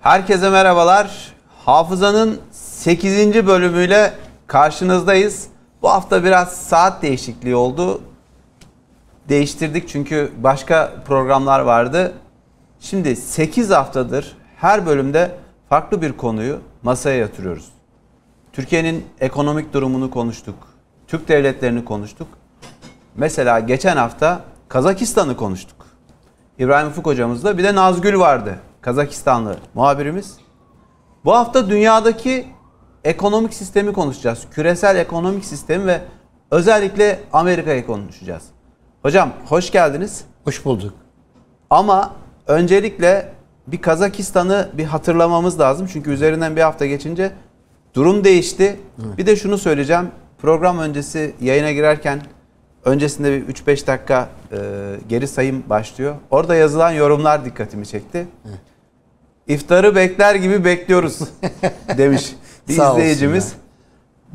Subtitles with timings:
[0.00, 1.32] Herkese merhabalar.
[1.64, 3.46] Hafızanın 8.
[3.46, 4.12] bölümüyle
[4.46, 5.48] karşınızdayız.
[5.82, 8.00] Bu hafta biraz saat değişikliği oldu.
[9.28, 12.12] Değiştirdik çünkü başka programlar vardı.
[12.80, 15.30] Şimdi 8 haftadır her bölümde
[15.68, 17.68] farklı bir konuyu masaya yatırıyoruz.
[18.52, 20.56] Türkiye'nin ekonomik durumunu konuştuk.
[21.08, 22.28] Türk devletlerini konuştuk.
[23.14, 25.86] Mesela geçen hafta Kazakistan'ı konuştuk.
[26.58, 28.58] İbrahim Ufuk hocamızla bir de Nazgül vardı.
[28.82, 30.36] Kazakistanlı muhabirimiz.
[31.24, 32.46] Bu hafta dünyadaki
[33.04, 34.46] ekonomik sistemi konuşacağız.
[34.50, 36.00] Küresel ekonomik sistemi ve
[36.50, 38.42] özellikle Amerika'yı konuşacağız.
[39.02, 40.24] Hocam hoş geldiniz.
[40.44, 40.94] Hoş bulduk.
[41.70, 42.12] Ama
[42.46, 43.32] öncelikle
[43.66, 45.88] bir Kazakistan'ı bir hatırlamamız lazım.
[45.92, 47.32] Çünkü üzerinden bir hafta geçince
[47.94, 48.80] durum değişti.
[49.18, 50.08] Bir de şunu söyleyeceğim.
[50.38, 52.22] Program öncesi yayına girerken
[52.84, 54.58] öncesinde bir 3-5 dakika e,
[55.08, 56.14] geri sayım başlıyor.
[56.30, 58.28] Orada yazılan yorumlar dikkatimi çekti.
[59.46, 61.18] İftarı bekler gibi bekliyoruz
[61.98, 62.32] demiş
[62.68, 63.52] bir Sağ izleyicimiz.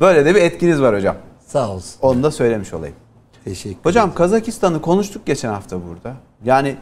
[0.00, 1.16] Böyle de bir etkiniz var hocam.
[1.46, 1.98] Sağ olsun.
[2.02, 2.96] Onu da söylemiş olayım.
[3.44, 6.16] Teşekkür Hocam Kazakistan'ı konuştuk geçen hafta burada.
[6.44, 6.76] Yani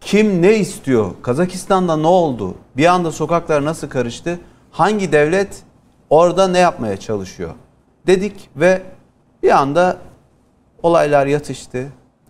[0.00, 1.10] kim ne istiyor?
[1.22, 2.54] Kazakistan'da ne oldu?
[2.76, 4.38] Bir anda sokaklar nasıl karıştı?
[4.70, 5.62] Hangi devlet
[6.10, 7.50] orada ne yapmaya çalışıyor?
[8.06, 8.82] Dedik ve
[9.42, 9.96] bir anda
[10.82, 11.86] olaylar yatıştı.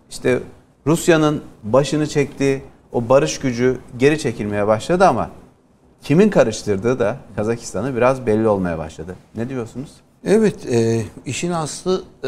[0.09, 0.39] İşte
[0.87, 5.29] Rusya'nın başını çektiği o barış gücü geri çekilmeye başladı ama
[6.03, 9.15] kimin karıştırdığı da Kazakistan'ı biraz belli olmaya başladı.
[9.35, 9.89] Ne diyorsunuz?
[10.25, 12.27] Evet, e, işin aslı e,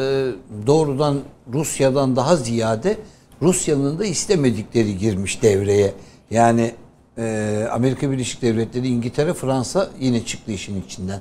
[0.68, 1.20] doğrudan
[1.54, 2.98] Rusya'dan daha ziyade
[3.42, 5.94] Rusya'nın da istemedikleri girmiş devreye.
[6.32, 6.72] Yani
[7.18, 11.20] e, Amerika Birleşik Devletleri, İngiltere, Fransa yine çıktı işin içinden.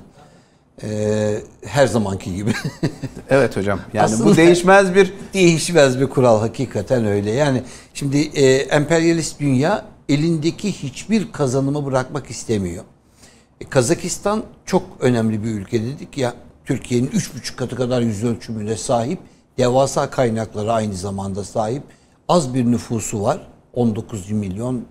[0.83, 2.53] E, her zamanki gibi.
[3.29, 3.79] Evet hocam.
[3.93, 7.31] Yani bu Aslında- değişmez bir Değişmez bir kural hakikaten öyle.
[7.31, 12.83] Yani şimdi e, emperyalist dünya elindeki hiçbir kazanımı bırakmak istemiyor.
[13.61, 16.33] E, Kazakistan çok önemli bir ülke dedik ya.
[16.65, 19.19] Türkiye'nin üç buçuk katı kadar yüz ölçümüne sahip.
[19.57, 21.83] Devasa kaynaklara aynı zamanda sahip.
[22.27, 23.47] Az bir nüfusu var.
[23.73, 24.85] 19 milyon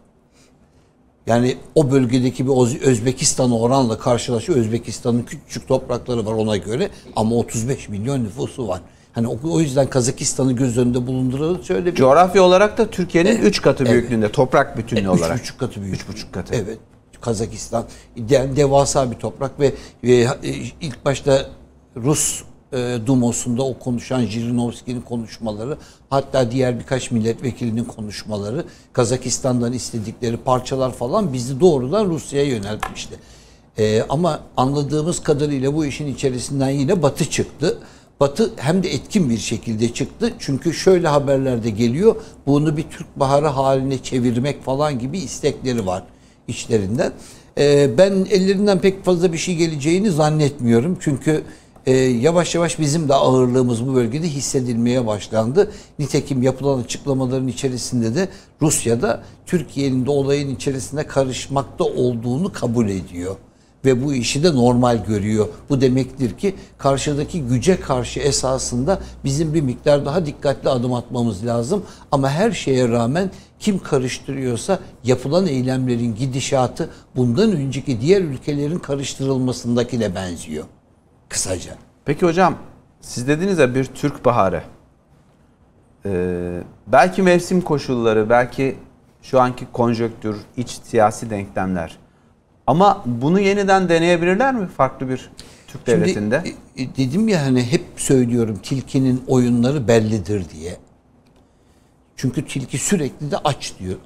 [1.26, 4.58] yani o bölgedeki bir Özbekistan'a oranla karşılaşıyor.
[4.58, 8.80] Özbekistan'ın küçük toprakları var ona göre ama 35 milyon nüfusu var.
[9.12, 11.64] Hani o, yüzden Kazakistan'ı göz önünde bulunduralım.
[11.64, 15.40] Şöyle bir Coğrafya olarak da Türkiye'nin 3 katı büyüklüğünde toprak bütünlüğü üç olarak.
[15.40, 15.94] buçuk katı büyük.
[15.94, 16.54] Üç buçuk katı.
[16.54, 16.78] Evet.
[17.20, 17.84] Kazakistan
[18.16, 19.72] de- devasa bir toprak ve,
[20.04, 20.50] ve e,
[20.80, 21.46] ilk başta
[21.96, 25.78] Rus e, Dumos'unda o konuşan Jirinovski'nin konuşmaları
[26.10, 33.14] hatta diğer birkaç milletvekilinin konuşmaları Kazakistan'dan istedikleri parçalar falan bizi doğrudan Rusya'ya yöneltmişti.
[33.78, 37.78] E, ama anladığımız kadarıyla bu işin içerisinden yine Batı çıktı.
[38.20, 40.32] Batı hem de etkin bir şekilde çıktı.
[40.38, 42.16] Çünkü şöyle haberlerde geliyor.
[42.46, 46.04] Bunu bir Türk Baharı haline çevirmek falan gibi istekleri var
[46.48, 47.12] içlerinden.
[47.58, 50.98] Ee, ben ellerinden pek fazla bir şey geleceğini zannetmiyorum.
[51.00, 51.42] Çünkü
[51.87, 55.72] e, yavaş yavaş bizim de ağırlığımız bu bölgede hissedilmeye başlandı.
[55.98, 58.28] Nitekim yapılan açıklamaların içerisinde de
[58.62, 63.37] Rusya'da Türkiye'nin de olayın içerisinde karışmakta olduğunu kabul ediyor
[63.84, 65.48] ve bu işi de normal görüyor.
[65.70, 71.84] Bu demektir ki karşıdaki güce karşı esasında bizim bir miktar daha dikkatli adım atmamız lazım.
[72.12, 80.64] Ama her şeye rağmen kim karıştırıyorsa yapılan eylemlerin gidişatı bundan önceki diğer ülkelerin karıştırılmasındakine benziyor.
[81.32, 81.75] Kısaca.
[82.04, 82.59] Peki hocam
[83.00, 84.62] siz dediniz ya bir Türk baharı.
[86.06, 88.76] Ee, belki mevsim koşulları, belki
[89.22, 91.98] şu anki konjöktür, iç siyasi denklemler.
[92.66, 95.31] Ama bunu yeniden deneyebilirler mi farklı bir
[95.66, 96.43] Türk devletinde?
[96.44, 100.76] Şimdi e, dedim ya hani hep söylüyorum tilkinin oyunları bellidir diye.
[102.16, 103.97] Çünkü tilki sürekli de aç diyor.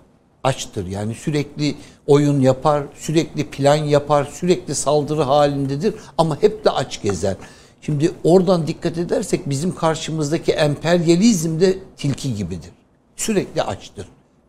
[0.47, 1.75] Açtır yani sürekli
[2.07, 7.37] oyun yapar, sürekli plan yapar, sürekli saldırı halindedir ama hep de aç gezer.
[7.83, 12.71] Şimdi oradan dikkat edersek bizim karşımızdaki emperyalizm de tilki gibidir.
[13.17, 14.09] Sürekli açtır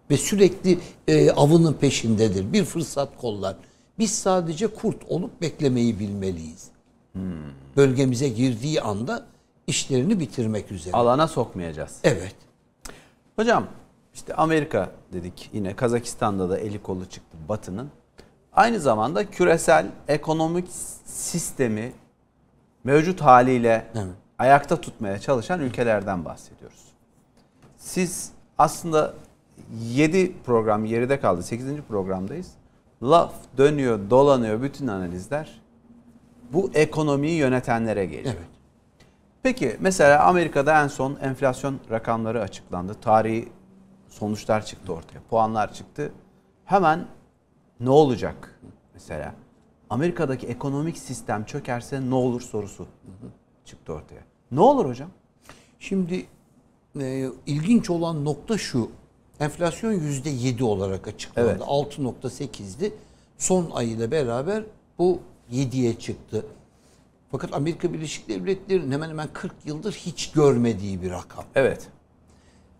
[0.09, 2.53] ve sürekli e, avının peşindedir.
[2.53, 3.55] Bir fırsat kollar.
[3.99, 6.67] Biz sadece kurt olup beklemeyi bilmeliyiz.
[7.77, 9.25] Bölgemize girdiği anda
[9.67, 10.93] işlerini bitirmek üzere.
[10.95, 11.95] Alana sokmayacağız.
[12.03, 12.35] Evet.
[13.35, 13.67] Hocam
[14.17, 17.89] işte Amerika dedik yine Kazakistan'da da eli kolu çıktı Batı'nın.
[18.53, 20.67] Aynı zamanda küresel ekonomik
[21.05, 21.93] sistemi
[22.83, 24.05] mevcut haliyle Evet.
[24.39, 26.83] ayakta tutmaya çalışan ülkelerden bahsediyoruz.
[27.77, 29.13] Siz aslında
[29.81, 31.43] 7 program geride kaldı.
[31.43, 31.81] 8.
[31.87, 32.51] programdayız.
[33.03, 35.61] Laf dönüyor, dolanıyor bütün analizler
[36.53, 38.35] bu ekonomiyi yönetenlere geliyor.
[38.37, 38.47] Evet.
[39.43, 42.93] Peki mesela Amerika'da en son enflasyon rakamları açıklandı.
[42.93, 43.49] Tarihi
[44.09, 45.19] sonuçlar çıktı ortaya.
[45.29, 46.11] Puanlar çıktı.
[46.65, 47.07] Hemen
[47.79, 48.59] ne olacak?
[48.97, 49.33] mesela.
[49.89, 52.87] Amerika'daki ekonomik sistem çökerse ne olur sorusu
[53.65, 54.21] çıktı ortaya.
[54.51, 55.09] Ne olur hocam?
[55.79, 56.25] Şimdi
[56.99, 58.91] e, ilginç olan nokta şu.
[59.39, 61.49] Enflasyon yüzde yedi olarak açıklandı.
[61.49, 61.61] Evet.
[61.61, 62.93] 6.8'di.
[63.37, 64.63] Son ay ile beraber
[64.97, 65.19] bu
[65.51, 66.45] 7'ye çıktı.
[67.31, 71.45] Fakat Amerika Birleşik Devletleri'nin hemen hemen 40 yıldır hiç görmediği bir rakam.
[71.55, 71.87] Evet.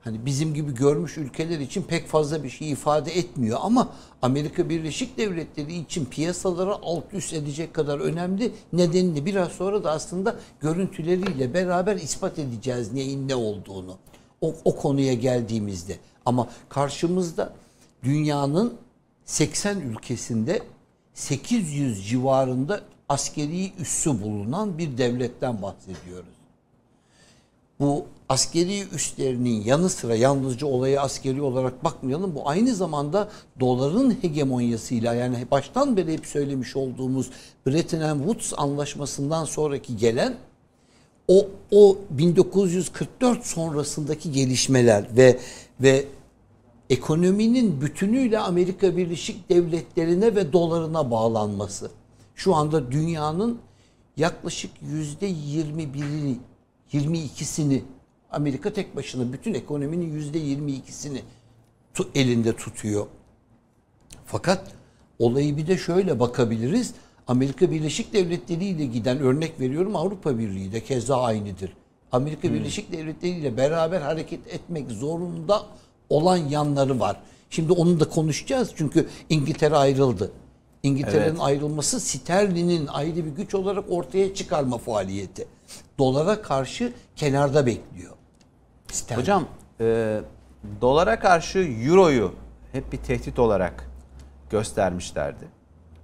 [0.08, 3.90] Hani bizim gibi görmüş ülkeler için pek fazla bir şey ifade etmiyor ama
[4.22, 8.52] Amerika Birleşik Devletleri için piyasalara alt üst edecek kadar önemli.
[8.74, 13.98] Nedenini biraz sonra da aslında görüntüleriyle beraber ispat edeceğiz neyin ne olduğunu.
[14.42, 15.98] O, o konuya geldiğimizde.
[16.26, 17.54] Ama karşımızda
[18.04, 18.74] dünyanın
[19.26, 20.62] 80 ülkesinde
[21.14, 26.37] 800 civarında askeri üssü bulunan bir devletten bahsediyoruz
[27.80, 32.36] bu askeri üslerinin yanı sıra yalnızca olaya askeri olarak bakmayalım.
[32.36, 33.30] Bu aynı zamanda
[33.60, 37.30] doların hegemonyasıyla yani baştan beri hep söylemiş olduğumuz
[37.68, 40.36] Bretton Woods anlaşmasından sonraki gelen
[41.28, 45.40] o o 1944 sonrasındaki gelişmeler ve
[45.82, 46.06] ve
[46.90, 51.92] ekonominin bütünüyle Amerika Birleşik Devletleri'ne ve dolarına bağlanması.
[52.36, 53.60] Şu anda dünyanın
[54.18, 56.36] yaklaşık yüzde 21'ini
[56.94, 57.82] 22'sini
[58.32, 61.20] Amerika tek başına bütün ekonominin yüzde 22'sini
[61.96, 63.08] tu- elinde tutuyor.
[64.26, 64.72] Fakat
[65.20, 66.94] olayı bir de şöyle bakabiliriz.
[67.28, 71.74] Amerika Birleşik Devletleri ile giden örnek veriyorum Avrupa Birliği de keza aynıdır.
[72.12, 75.66] Amerika Birleşik Devletleri ile beraber hareket etmek zorunda
[76.10, 77.22] olan yanları var.
[77.50, 80.32] Şimdi onu da konuşacağız çünkü İngiltere ayrıldı.
[80.84, 81.42] İngiltere'nin Evet.
[81.42, 85.48] ayrılması sterlinin ayrı bir güç olarak ortaya çıkarma faaliyeti.
[86.00, 88.14] Dolara karşı kenarda bekliyor.
[88.92, 89.22] Sterlin.
[89.22, 89.46] Hocam
[89.80, 90.20] e,
[90.82, 92.34] dolara karşı euroyu
[92.72, 93.90] hep bir tehdit olarak
[94.50, 95.46] göstermişlerdi.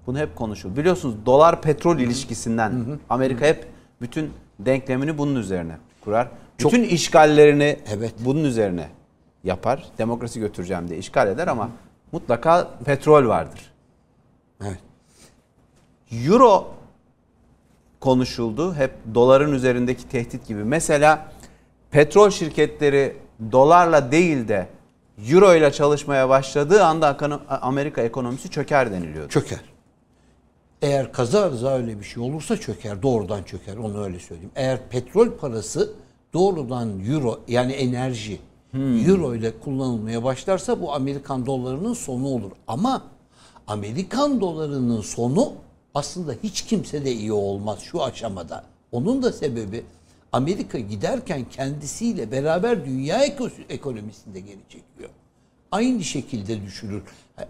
[0.07, 0.75] Bunu hep konuşuyor.
[0.75, 3.67] Biliyorsunuz dolar petrol ilişkisinden Amerika hep
[4.01, 6.27] bütün denklemini bunun üzerine kurar.
[6.59, 8.13] Bütün işgallerini Evet.
[8.19, 8.89] bunun üzerine
[9.43, 9.83] yapar.
[9.97, 11.69] Demokrasi götüreceğim diye işgal eder ama
[12.11, 13.71] mutlaka petrol vardır.
[14.61, 14.79] evet.
[16.11, 16.73] Euro
[18.03, 18.73] konuşuldu.
[18.75, 20.63] Hep doların üzerindeki tehdit gibi.
[20.63, 21.31] Mesela
[21.91, 23.17] petrol şirketleri
[23.51, 24.67] dolarla değil de
[25.29, 27.17] euro ile çalışmaya başladığı anda
[27.61, 29.29] Amerika ekonomisi çöker deniliyordu.
[29.29, 29.59] çöker.
[30.81, 33.01] Eğer kaza rıza öyle bir şey olursa çöker.
[33.03, 33.77] Doğrudan çöker.
[33.77, 34.51] Onu öyle söyleyeyim.
[34.55, 35.93] Eğer petrol parası
[36.33, 38.39] doğrudan euro yani enerji
[39.07, 42.51] euro ile kullanılmaya başlarsa bu Amerikan dolarının sonu olur.
[42.67, 43.01] Ama
[43.67, 45.53] Amerikan dolarının sonu
[45.95, 48.63] aslında hiç kimse de iyi olmaz şu aşamada.
[48.91, 49.85] Onun da sebebi
[50.31, 55.09] Amerika giderken kendisiyle beraber dünya eko- ekonomisinde geri çekiyor
[55.71, 57.03] aynı şekilde düşürür.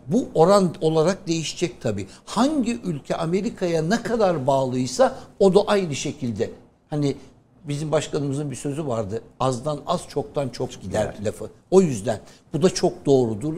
[0.07, 2.07] Bu oran olarak değişecek tabii.
[2.25, 6.50] Hangi ülke Amerika'ya ne kadar bağlıysa o da aynı şekilde.
[6.89, 7.16] Hani
[7.63, 9.22] bizim başkanımızın bir sözü vardı.
[9.39, 11.50] Azdan az çoktan çok gider lafı.
[11.72, 12.19] O yüzden
[12.54, 13.54] bu da çok doğrudur.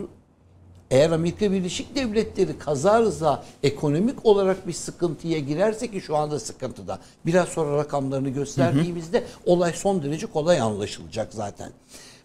[0.96, 7.00] Eğer Amerika Birleşik Devletleri kaza rıza ekonomik olarak bir sıkıntıya girerse ki şu anda sıkıntıda.
[7.26, 11.72] Biraz sonra rakamlarını gösterdiğimizde olay son derece kolay anlaşılacak zaten.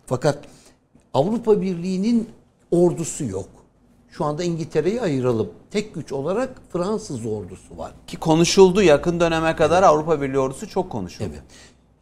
[0.06, 0.38] Fakat
[1.14, 2.28] Avrupa Birliği'nin
[2.70, 3.48] ordusu yok.
[4.10, 5.50] Şu anda İngiltere'yi ayıralım.
[5.70, 7.92] Tek güç olarak Fransız ordusu var.
[8.06, 11.28] Ki konuşuldu yakın döneme kadar Avrupa Birliği ordusu çok konuşuldu.
[11.32, 11.42] Evet.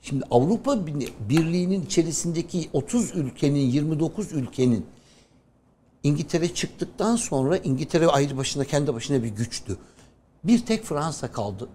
[0.02, 0.87] Şimdi Avrupa
[1.28, 4.87] Birliği'nin içerisindeki 30 ülkenin, 29 ülkenin
[6.02, 9.76] İngiltere çıktıktan sonra İngiltere ayrı başına kendi başına bir güçtü.
[10.45, 11.69] Bir tek Fransa kaldı.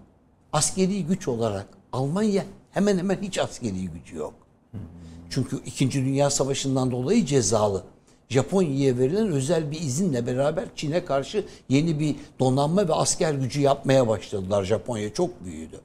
[0.52, 4.34] Askeri güç olarak Almanya hemen hemen hiç askeri gücü yok.
[5.30, 5.92] Çünkü 2.
[5.92, 7.82] Dünya Savaşı'ndan dolayı cezalı.
[8.28, 14.08] Japonya'ya verilen özel bir izinle beraber Çin'e karşı yeni bir donanma ve asker gücü yapmaya
[14.08, 14.64] başladılar.
[14.64, 15.80] Japonya çok büyüdü.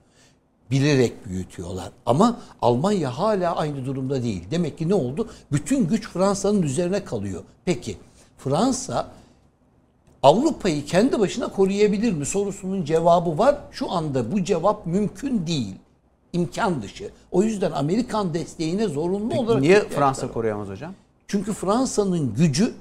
[0.72, 1.91] Bilerek büyütüyorlar.
[2.05, 4.43] Ama Almanya hala aynı durumda değil.
[4.51, 5.29] Demek ki ne oldu?
[5.51, 7.43] Bütün güç Fransa'nın üzerine kalıyor.
[7.65, 7.98] Peki
[8.39, 9.08] Fransa
[10.24, 13.55] Avrupa'yı kendi başına koruyabilir mi sorusunun cevabı var.
[13.72, 15.75] Şu anda bu cevap mümkün değil.
[16.34, 17.10] İmkan dışı.
[17.31, 20.34] O yüzden Amerikan desteğine zorunlu olarak Niye Fransa var.
[20.34, 20.93] koruyamaz hocam?
[21.27, 22.74] Çünkü Fransa'nın gücü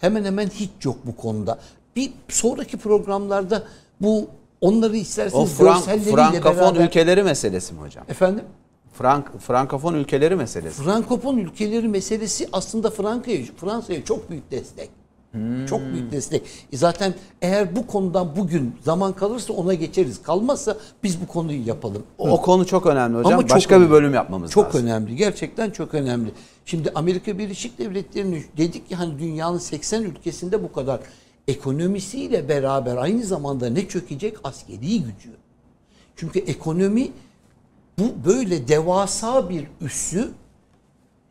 [0.00, 1.58] hemen hemen hiç yok bu konuda.
[1.96, 3.62] Bir sonraki programlarda
[4.00, 4.28] bu
[4.60, 6.84] onları O isterseniz Frank, görselleriyle Frankofon beraber...
[6.84, 8.04] ülkeleri meselesi mi hocam?
[8.08, 8.44] Efendim?
[8.98, 10.82] Frank, Frankofon ülkeleri meselesi.
[10.82, 14.90] Frankofon ülkeleri meselesi aslında Fransa'ya Fransa'ya çok büyük destek.
[15.68, 16.42] Çok büyük destek.
[16.72, 20.22] E zaten eğer bu konudan bugün zaman kalırsa ona geçeriz.
[20.22, 22.02] Kalmazsa biz bu konuyu yapalım.
[22.18, 23.32] O, o konu çok önemli hocam.
[23.32, 23.86] Ama çok Başka önemli.
[23.88, 24.82] bir bölüm yapmamız Çok lazım.
[24.86, 25.16] önemli.
[25.16, 26.30] Gerçekten çok önemli.
[26.64, 31.00] Şimdi Amerika Birleşik Devletleri'nin dedik ki hani dünyanın 80 ülkesinde bu kadar
[31.48, 34.36] ekonomisiyle beraber aynı zamanda ne çökecek?
[34.44, 35.30] Askeri gücü.
[36.16, 37.08] Çünkü ekonomi
[37.98, 40.30] bu böyle devasa bir üssü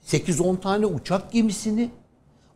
[0.08, 1.89] 8-10 tane uçak gemisini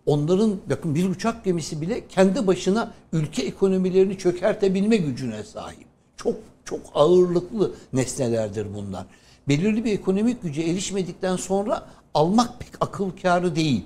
[0.05, 5.87] onların bakın bir uçak gemisi bile kendi başına ülke ekonomilerini çökertebilme gücüne sahip.
[6.17, 6.35] Çok
[6.65, 9.05] çok ağırlıklı nesnelerdir bunlar.
[9.47, 13.85] Belirli bir ekonomik güce erişmedikten sonra almak pek akıl kârı değil.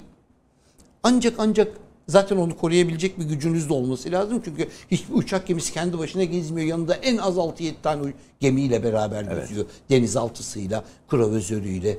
[1.04, 1.78] Ancak ancak
[2.12, 4.42] zaten onu koruyabilecek bir gücünüz de olması lazım.
[4.46, 6.68] Çünkü hiçbir uçak gemisi kendi başına gezmiyor.
[6.68, 9.66] Yanında en az 6-7 tane gemiyle beraber geziyor.
[9.90, 11.98] Denizaltısıyla, kruvazörüyle,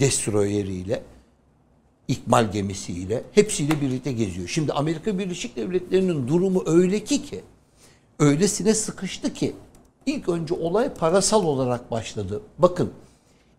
[0.00, 1.02] destroyeriyle,
[2.08, 4.48] ikmal gemisiyle hepsiyle birlikte geziyor.
[4.48, 7.40] Şimdi Amerika Birleşik Devletleri'nin durumu öyle ki ki
[8.18, 9.54] öylesine sıkıştı ki
[10.06, 12.42] ilk önce olay parasal olarak başladı.
[12.58, 12.90] Bakın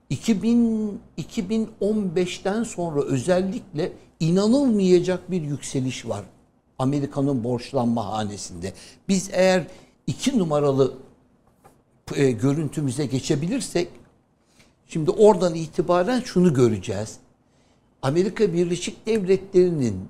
[0.10, 6.24] 2000 2015'ten sonra özellikle inanılmayacak bir yükseliş var
[6.80, 8.74] Amerika'nın borçlanma hanesinde.
[9.08, 9.68] Biz eğer
[10.08, 10.94] iki numaralı
[12.16, 13.88] e, görüntümüze geçebilirsek
[14.88, 17.18] şimdi oradan itibaren şunu göreceğiz.
[18.02, 20.10] Amerika Birleşik Devletleri'nin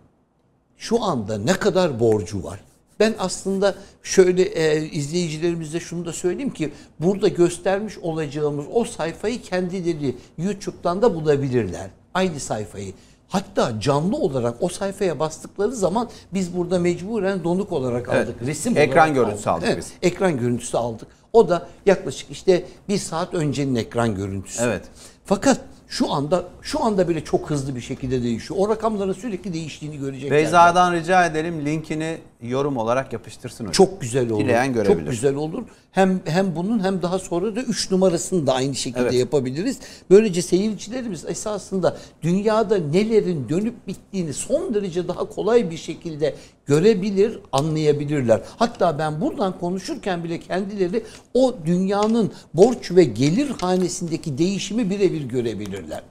[0.77, 2.59] şu anda ne kadar borcu var?
[2.99, 10.15] Ben aslında şöyle e, izleyicilerimize şunu da söyleyeyim ki burada göstermiş olacağımız o sayfayı kendileri
[10.37, 11.89] YouTube'dan da bulabilirler.
[12.13, 12.93] Aynı sayfayı.
[13.29, 18.27] Hatta canlı olarak o sayfaya bastıkları zaman biz burada mecburen donuk olarak Evet.
[18.27, 18.41] aldık.
[18.47, 19.93] Resim Ekran görüntüsü aldık Evet, biz.
[20.01, 21.07] Ekran görüntüsü aldık.
[21.33, 24.63] O da yaklaşık işte bir saat öncenin ekran görüntüsü.
[24.63, 24.81] Evet.
[25.25, 28.59] Fakat şu anda şu anda bile çok hızlı bir şekilde değişiyor.
[28.59, 30.31] O rakamların sürekli değiştiğini görecekler.
[30.31, 33.71] Beyza'dan rica edelim linkini yorum olarak yapıştırsın hocam.
[33.71, 34.43] Çok güzel olur.
[34.43, 34.97] Dileyen görebilir.
[35.03, 35.63] Çok güzel olur.
[35.91, 39.13] Hem hem bunun hem daha sonra da 3 numarasını da aynı şekilde Evet.
[39.13, 39.79] yapabiliriz.
[40.09, 48.41] Böylece seyircilerimiz esasında dünyada nelerin dönüp bittiğini son derece daha kolay bir şekilde görebilir, anlayabilirler.
[48.57, 51.03] Hatta ben buradan konuşurken bile kendileri
[51.33, 56.01] o dünyanın borç ve gelir hanesindeki değişimi birebir görebilirler.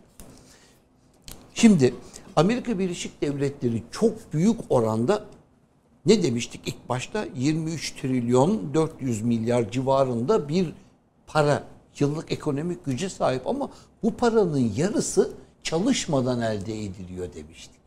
[1.54, 1.94] Şimdi
[2.36, 5.24] Amerika Birleşik Devletleri çok büyük oranda
[6.06, 10.72] ne demiştik ilk başta 23 trilyon 400 milyar civarında bir
[11.26, 11.64] para
[11.98, 13.70] yıllık ekonomik güce sahip ama
[14.02, 15.32] bu paranın yarısı
[15.62, 17.80] çalışmadan elde ediliyor demiştik.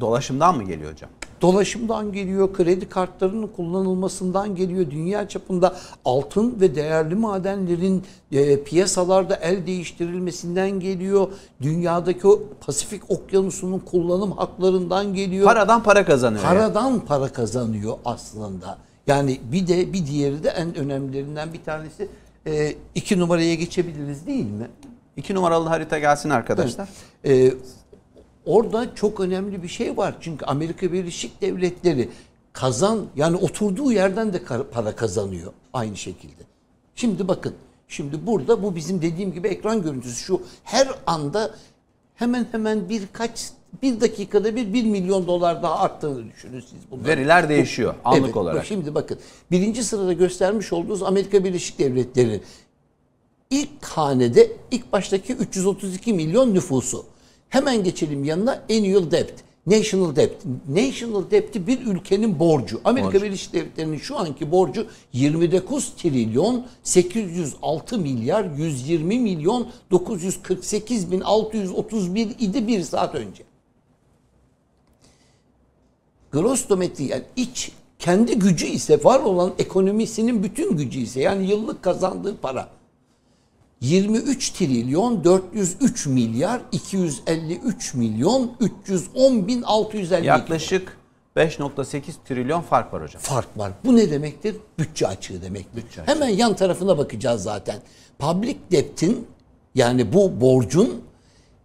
[0.00, 1.10] Dolaşımdan mı geliyor hocam?
[1.42, 9.66] Dolaşımdan geliyor, kredi kartlarının kullanılmasından geliyor, dünya çapında altın ve değerli madenlerin e, piyasalarda el
[9.66, 11.28] değiştirilmesinden geliyor,
[11.62, 15.44] dünyadaki o Pasifik Okyanusu'nun kullanım haklarından geliyor.
[15.44, 16.44] Paradan para kazanıyor.
[16.44, 16.54] yani.
[16.54, 18.78] Paradan para kazanıyor aslında.
[19.06, 22.08] Yani bir de bir diğeri de en önemlilerinden bir tanesi
[22.46, 24.68] e, iki numaraya geçebiliriz değil mi?
[25.16, 26.88] İki numaralı harita gelsin arkadaşlar.
[27.24, 27.52] E,
[28.46, 30.14] orada çok önemli bir şey var.
[30.20, 32.08] Çünkü Amerika Birleşik Devletleri
[32.52, 36.42] kazan yani oturduğu yerden de para kazanıyor aynı şekilde.
[36.94, 37.54] Şimdi bakın.
[37.88, 41.54] Şimdi burada bu bizim dediğim gibi ekran görüntüsü şu her anda
[42.14, 43.50] hemen hemen birkaç
[43.82, 47.08] bir dakikada bir 1 milyon dolar daha arttığını düşünün siz bunları.
[47.08, 48.66] Veriler değişiyor anlık Evet, olarak.
[48.66, 49.18] Şimdi bakın.
[49.50, 52.40] Birinci sırada göstermiş olduğunuz Amerika Birleşik Devletleri.
[53.50, 57.04] ilk hanede ilk baştaki 332 milyon nüfusu.
[57.48, 59.46] Hemen geçelim yanına annual debt.
[59.66, 60.42] National debt.
[60.68, 62.80] National debt'i bir ülkenin borcu.
[62.84, 63.24] Amerika Borcu.
[63.24, 72.66] Birleşik Devletleri'nin şu anki borcu 29 trilyon 806 milyar 120 milyon 948 bin 631 idi
[72.66, 73.42] bir saat önce.
[76.32, 81.82] Gross domestic yani iç kendi gücü ise var olan ekonomisinin bütün gücü ise yani yıllık
[81.82, 82.75] kazandığı para
[83.80, 90.96] 23 trilyon 403 milyar 253 milyon 310 bin 650 Yaklaşık
[91.36, 93.22] 5.8 trilyon fark var hocam.
[93.22, 93.72] fark var.
[93.84, 94.56] Bu ne demektir?
[94.78, 95.76] Bütçe açığı demektir.
[95.84, 96.12] Bütçe açığı.
[96.12, 97.76] Hemen yan tarafına bakacağız zaten.
[98.18, 99.26] Public debt'in
[99.74, 101.00] yani bu borcun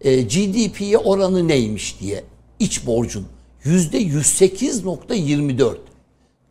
[0.02, 2.24] e, GDP'ye oranı neymiş diye.
[2.60, 3.26] İç borcun
[3.66, 5.76] %108.24.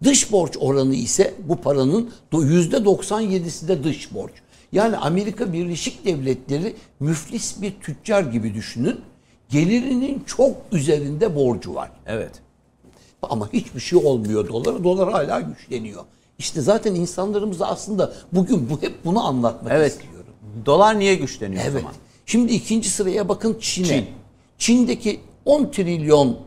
[0.04, 4.32] Dış borç oranı ise bu paranın do- %97'si de dış borç.
[4.72, 9.00] Yani Amerika Birleşik Devletleri müflis bir tüccar gibi düşünün.
[9.48, 11.90] Gelirinin çok üzerinde borcu var.
[12.06, 12.30] Evet.
[13.22, 14.84] Ama hiçbir şey olmuyor dolara.
[14.84, 16.04] Dolar hala güçleniyor.
[16.38, 19.92] İşte zaten insanlarımız da aslında bugün bu hep bunu anlatmak Evet.
[19.92, 20.34] istiyorum.
[20.66, 21.80] Dolar niye güçleniyor o Evet.
[21.80, 21.94] zaman?
[22.26, 23.86] Şimdi ikinci sıraya bakın Çin'e.
[23.86, 24.06] Çin.
[24.58, 26.38] Çin'deki 10 trilyon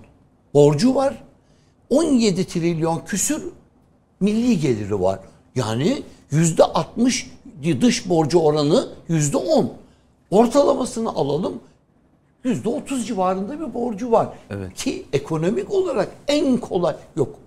[0.53, 1.23] borcu var.
[1.89, 3.43] 17 trilyon küsür
[4.19, 5.19] milli geliri var.
[5.55, 7.29] Yani yüzde 60
[7.82, 9.74] dış borcu oranı yüzde 10.
[10.32, 11.60] Ortalamasını alalım.
[12.43, 14.29] Yüzde 30 civarında bir borcu var.
[14.50, 14.74] Evet.
[14.74, 17.39] Ki ekonomik olarak en kolay yok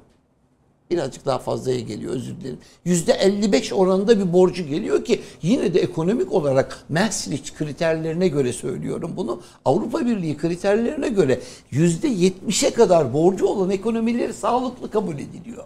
[0.90, 2.58] Birazcık daha fazlaya geliyor özür dilerim.
[2.86, 9.42] %55 oranında bir borcu geliyor ki yine de ekonomik olarak Maastricht kriterlerine göre söylüyorum bunu.
[9.64, 11.40] Avrupa Birliği kriterlerine göre
[11.72, 15.64] %70'e kadar borcu olan ekonomileri sağlıklı kabul ediliyor.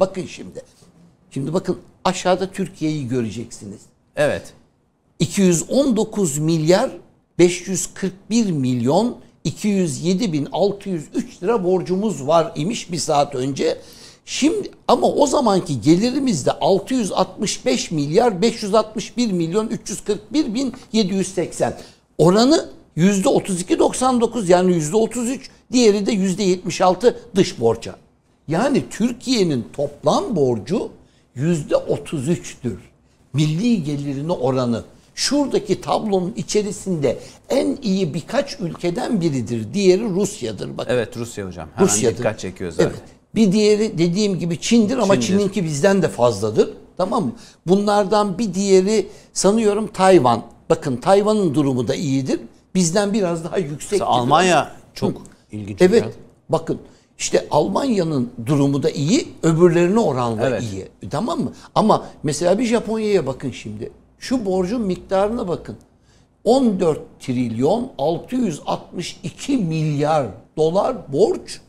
[0.00, 0.62] Bakın şimdi.
[1.30, 3.80] Şimdi bakın aşağıda Türkiye'yi göreceksiniz.
[4.16, 4.52] Evet.
[5.18, 6.90] 219 milyar
[7.38, 13.78] 541 milyon 207 bin 603 lira borcumuz var imiş bir saat önce.
[14.24, 21.78] Şimdi ama o zamanki gelirimiz de 665 milyar 561 milyon 341 bin 780.
[22.18, 25.40] Oranı %32.99 yani %33
[25.72, 27.96] diğeri de %76 dış borca.
[28.48, 30.90] Yani Türkiye'nin toplam borcu
[31.38, 32.76] %33'tür.
[33.32, 34.84] Milli gelirine oranı.
[35.14, 37.18] Şuradaki tablonun içerisinde
[37.48, 39.74] en iyi birkaç ülkeden biridir.
[39.74, 40.78] Diğeri Rusya'dır.
[40.78, 40.92] Bakın.
[40.92, 41.68] Evet Rusya hocam.
[41.74, 42.18] Hemen Rusya'dır.
[42.18, 42.90] dikkat çekiyor zaten.
[42.90, 43.00] Evet.
[43.34, 45.26] Bir diğeri dediğim gibi Çin'dir ama Çin'dir.
[45.26, 46.70] Çin'inki bizden de fazladır.
[46.96, 47.32] Tamam mı?
[47.66, 50.42] Bunlardan bir diğeri sanıyorum Tayvan.
[50.70, 52.40] Bakın Tayvan'ın durumu da iyidir.
[52.74, 54.02] Bizden biraz daha yüksek.
[54.04, 55.82] Almanya çok ilginç.
[55.82, 56.04] Evet.
[56.48, 56.78] Bakın
[57.18, 60.62] işte Almanya'nın durumu da iyi, öbürlerine oranla Evet.
[60.62, 60.88] iyi.
[61.10, 61.52] Tamam mı?
[61.74, 63.90] Ama mesela bir Japonya'ya bakın şimdi.
[64.18, 65.76] Şu borcun miktarına bakın.
[66.44, 71.60] 14 trilyon 662 milyar dolar borç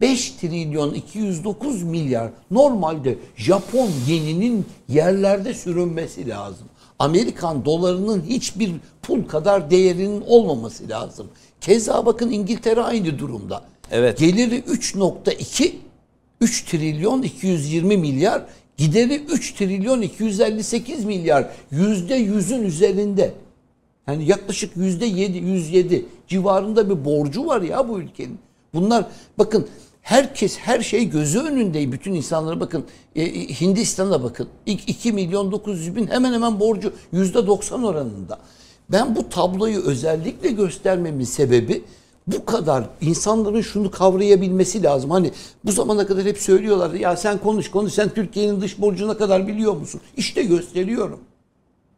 [0.00, 6.66] 5 trilyon 209 milyar normalde Japon yeninin yerlerde sürünmesi lazım.
[6.98, 8.72] Amerikan dolarının hiçbir
[9.02, 11.26] pul kadar değerinin olmaması lazım.
[11.60, 13.62] Keza bakın İngiltere aynı durumda.
[13.94, 14.18] Evet.
[14.18, 15.72] Geliri 3.2
[16.40, 18.42] 3 trilyon 220 milyar
[18.76, 23.32] gideri 3 trilyon 258 milyar yüzde yüzün üzerinde.
[24.08, 28.38] Yani yaklaşık yüzde yedi, 107 civarında bir borcu var ya bu ülkenin.
[28.74, 29.06] Bunlar
[29.38, 29.68] bakın
[30.02, 32.84] herkes her şey gözü önünde bütün insanlara bakın
[33.16, 38.38] e, e, Hindistan'a bakın İlk 2 milyon 900 bin hemen hemen borcu yüzde 90 oranında.
[38.90, 41.84] Ben bu tabloyu özellikle göstermemin sebebi
[42.26, 45.10] bu kadar insanların şunu kavrayabilmesi lazım.
[45.10, 45.30] Hani
[45.64, 49.76] bu zamana kadar hep söylüyorlar ya sen konuş konuş sen Türkiye'nin dış borcuna kadar biliyor
[49.76, 50.00] musun?
[50.16, 51.20] İşte gösteriyorum.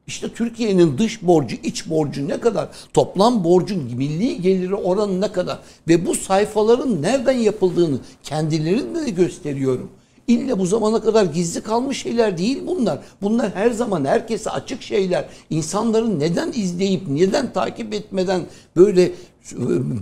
[0.07, 2.69] İşte Türkiye'nin dış borcu, iç borcu ne kadar?
[2.95, 5.59] Toplam borcun milli geliri oranı ne kadar?
[5.89, 9.91] Ve bu sayfaların nereden yapıldığını kendilerine de gösteriyorum.
[10.29, 12.99] İlle bu zamana kadar gizli kalmış şeyler değil bunlar.
[13.23, 15.25] Bunlar her zaman herkese açık şeyler.
[15.51, 18.41] İnsanların neden izleyip, neden takip etmeden
[18.77, 19.11] böyle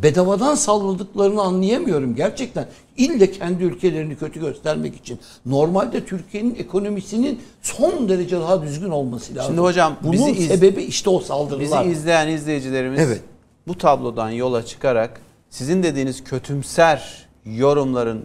[0.03, 2.67] bedavadan salladıklarını anlayamıyorum gerçekten.
[2.97, 5.19] İlle kendi ülkelerini kötü göstermek için.
[5.47, 9.49] Normalde Türkiye'nin ekonomisinin son derece daha düzgün olması lazım.
[9.51, 11.85] Şimdi hocam, bunun bizi iz- sebebi işte o saldırılar.
[11.85, 13.21] Bizi izleyen izleyicilerimiz Evet.
[13.67, 18.25] bu tablodan yola çıkarak sizin dediğiniz kötümser yorumların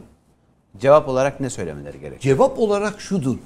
[0.77, 2.21] cevap olarak ne söylemeleri gerekiyor?
[2.21, 3.37] Cevap olarak şudur.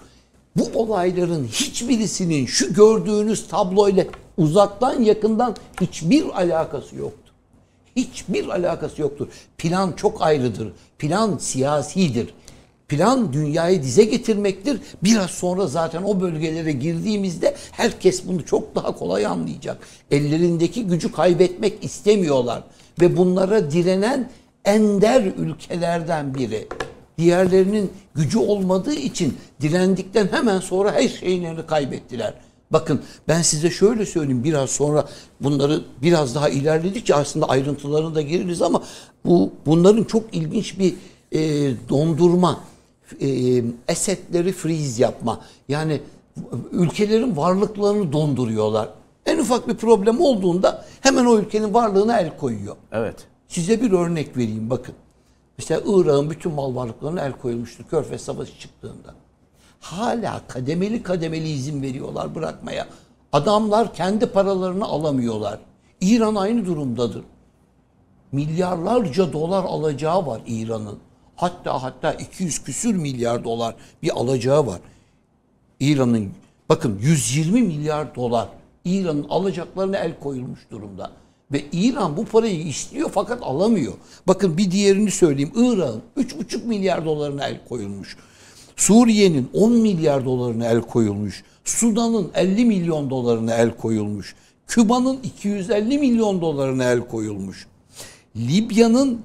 [0.56, 4.06] Bu olayların hiçbirisinin şu gördüğünüz tabloyla
[4.38, 7.34] uzaktan yakından hiçbir alakası yoktur.
[7.96, 9.28] Hiçbir alakası yoktur.
[9.58, 10.74] Plan çok ayrıdır.
[11.00, 12.34] Plan siyasidir.
[12.88, 14.80] Plan dünyayı dize getirmektir.
[15.04, 19.78] Biraz sonra zaten o bölgelere girdiğimizde herkes bunu çok daha kolay anlayacak.
[20.12, 22.64] Ellerindeki gücü kaybetmek istemiyorlar
[23.02, 24.30] ve bunlara direnen
[24.66, 26.68] ender ülkelerden biri.
[27.18, 32.34] Diğerlerinin gücü olmadığı için direndikten hemen sonra her şeylerini kaybettiler.
[32.72, 35.06] Bakın ben size şöyle söyleyeyim biraz sonra
[35.42, 38.84] bunları biraz daha ilerledikçe aslında ayrıntılarına da gireriz ama
[39.26, 40.96] bu bunların çok ilginç bir
[41.32, 42.60] e, dondurma,
[43.22, 43.28] e,
[43.88, 45.42] esetleri freeze yapma.
[45.70, 46.02] Yani
[46.72, 48.90] ülkelerin varlıklarını donduruyorlar.
[49.26, 52.76] En ufak bir problem olduğunda hemen o ülkenin varlığına el koyuyor.
[52.92, 53.16] Evet.
[53.48, 54.96] Size bir örnek vereyim bakın.
[55.58, 59.16] Mesela Irak'ın bütün mal varlıklarına el koyulmuştur Körfez Savaşı çıktığında.
[59.80, 62.88] Hala kademeli kademeli izin veriyorlar bırakmaya.
[63.32, 65.60] Adamlar kendi paralarını alamıyorlar.
[66.02, 67.24] İran aynı durumdadır.
[68.32, 71.00] Milyarlarca dolar alacağı var İran'ın.
[71.36, 74.80] Hatta hatta 200 küsür milyar dolar bir alacağı var.
[75.80, 76.32] İran'ın
[76.70, 78.48] bakın 120 milyar dolar
[78.86, 81.12] İran'ın alacaklarına el koyulmuş durumda.
[81.54, 83.94] Ve İran bu parayı istiyor fakat alamıyor.
[84.28, 85.52] Bakın bir diğerini söyleyeyim.
[85.56, 88.18] Irak'ın 3,5 milyar dolarına el koyulmuş.
[88.76, 91.44] Suriye'nin 10 milyar dolarına el koyulmuş.
[91.66, 94.36] Sudan'ın 50 milyon dolarına el koyulmuş.
[94.68, 97.68] Küba'nın 250 milyon dolarına el koyulmuş.
[98.36, 99.22] Libya'nın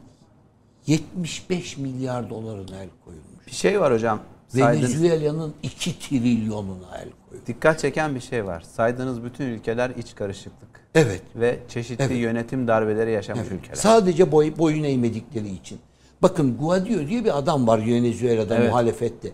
[0.87, 3.47] 75 milyar dolarına el koyulmuş.
[3.47, 4.21] Bir şey var hocam.
[4.49, 7.47] Saydın, Venezuela'nın 2 trilyonuna el koyulmuş.
[7.47, 8.61] dikkat çeken bir şey var.
[8.61, 11.23] Saydığınız bütün ülkeler iç karışıklık Evet.
[11.37, 12.17] ve çeşitli Evet.
[12.19, 13.75] yönetim darbeleri yaşamış ülkeler.
[13.75, 15.79] Sadece boy, boyun eğmedikleri için.
[16.23, 18.71] Bakın Guaido diye bir adam var Venezuela'da Evet.
[18.71, 19.33] muhalefette.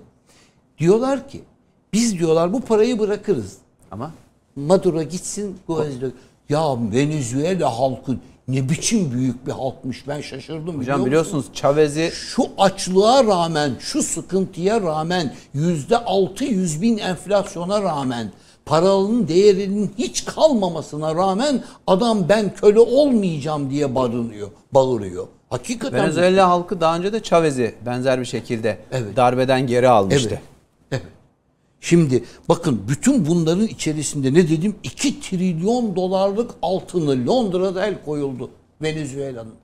[0.78, 1.40] Diyorlar ki
[1.92, 3.58] biz diyorlar bu parayı bırakırız.
[3.90, 4.10] Ama
[4.56, 6.06] Maduro gitsin Guaido.
[6.48, 8.16] Ya Venezuela halkı
[8.48, 10.66] ne biçim büyük bir halkmış ben şaşırdım.
[10.66, 11.06] biliyor hocam musun?
[11.06, 18.32] biliyorsunuz Chavez'i şu açlığa rağmen, şu sıkıntıya rağmen, yüzde altı yüz bin enflasyona rağmen,
[18.66, 25.26] paralının değerinin hiç kalmamasına rağmen adam ben köle olmayacağım diye barınıyor, bağırıyor.
[25.50, 29.16] Hakikaten Venezuela halkı daha önce de Chavez'i benzer bir şekilde Evet.
[29.16, 30.28] darbeden geri almıştı.
[30.30, 30.53] Evet.
[31.84, 34.74] Şimdi bakın bütün bunların içerisinde ne dedim?
[34.82, 38.50] 2 trilyon dolarlık altını Londra'da el koyuldu
[38.82, 39.54] Venezuela'nın.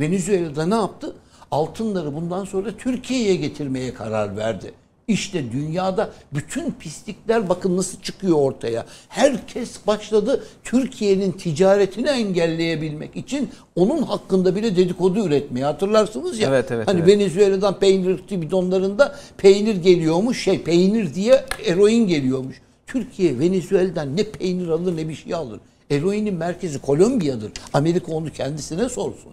[0.00, 1.16] Venezuela'da ne yaptı?
[1.50, 4.74] Altınları bundan sonra Türkiye'ye getirmeye karar verdi.
[5.08, 8.86] İşte dünyada bütün pislikler bakın nasıl çıkıyor ortaya.
[9.08, 15.64] Herkes başladı Türkiye'nin ticaretini engelleyebilmek için onun hakkında bile dedikodu üretmeye.
[15.64, 16.48] Hatırlarsınız ya.
[16.48, 17.08] Evet, evet, Hani evet.
[17.08, 20.42] Venezuela'dan peynir bidonlarında peynir geliyormuş.
[20.42, 22.60] Şey peynir diye eroin geliyormuş.
[22.86, 25.60] Türkiye Venezuela'dan ne peynir alır ne bir şey alır.
[25.90, 27.52] Eroinin merkezi Kolombiya'dır.
[27.72, 29.32] Amerika onu kendisine sorsun.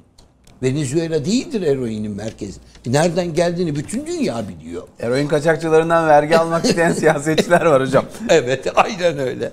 [0.63, 2.59] Venezuela değildir eroinin merkezi.
[2.85, 4.87] Nereden geldiğini bütün dünya biliyor.
[4.99, 8.05] Eroin kaçakçılarından vergi almak isteyen siyasetçiler var hocam.
[8.29, 9.51] Evet aynen öyle.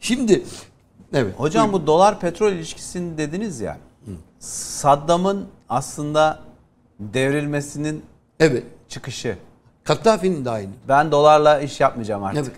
[0.00, 0.42] Şimdi
[1.14, 1.34] evet.
[1.36, 3.78] Hocam bu dolar petrol ilişkisini dediniz ya.
[4.38, 6.38] Saddam'ın aslında
[7.00, 8.02] devrilmesinin
[8.40, 8.64] Evet.
[8.88, 9.36] çıkışı.
[9.84, 10.70] Kaddafi'nin de aynı.
[10.88, 12.52] Ben dolarla iş yapmayacağım artık Evet.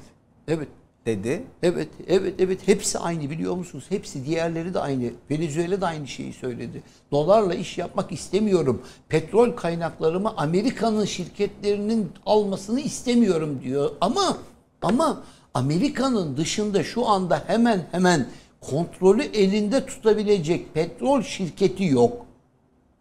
[0.48, 0.68] Evet.
[1.10, 1.42] Dedi.
[1.62, 2.68] Evet, evet, evet.
[2.68, 3.84] Hepsi aynı biliyor musunuz?
[3.88, 5.10] Hepsi diğerleri de aynı.
[5.30, 6.82] Venezuela da aynı şeyi söyledi.
[7.12, 8.82] Dolarla iş yapmak istemiyorum.
[9.08, 13.90] Petrol kaynaklarımı Amerika'nın şirketlerinin almasını istemiyorum diyor.
[14.00, 14.36] Ama
[14.82, 15.22] ama
[15.54, 18.26] Amerika'nın dışında şu anda hemen hemen
[18.60, 22.26] kontrolü elinde tutabilecek petrol şirketi yok.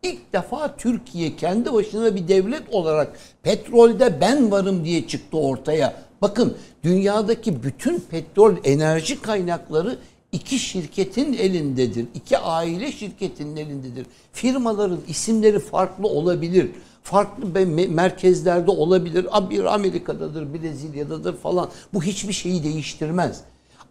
[0.04, 6.09] İlk defa Türkiye kendi başına bir devlet olarak petrolde ben varım diye çıktı ortaya.
[6.22, 9.98] Bakın dünyadaki bütün petrol enerji kaynakları
[10.32, 12.06] iki şirketin elindedir.
[12.14, 14.06] İki aile şirketinin elindedir.
[14.34, 16.72] Firmaların isimleri farklı olabilir.
[17.04, 17.46] Farklı
[17.90, 19.28] merkezlerde olabilir.
[19.50, 21.70] Bir Amerika'dadır, Brezilya'dadır falan.
[21.94, 23.42] Bu hiçbir şeyi değiştirmez.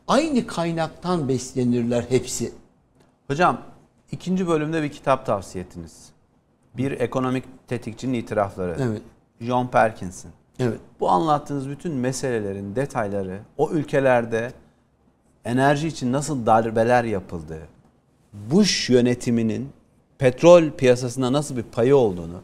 [0.09, 2.53] Aynı kaynaktan beslenirler hepsi.
[3.27, 3.61] Hocam
[4.12, 6.09] ikinci bölümde bir kitap tavsiye ettiniz.
[6.77, 8.77] Bir ekonomik tetikçinin itirafları.
[8.81, 9.03] Evet.
[9.41, 10.31] John Perkins'in.
[10.59, 10.81] Evet.
[11.01, 14.53] Bu anlattığınız bütün meselelerin detayları, o ülkelerde
[15.44, 17.62] enerji için nasıl darbeler yapıldığı,
[18.33, 19.71] Bush yönetiminin
[20.18, 22.40] petrol piyasasında nasıl bir payı olduğunu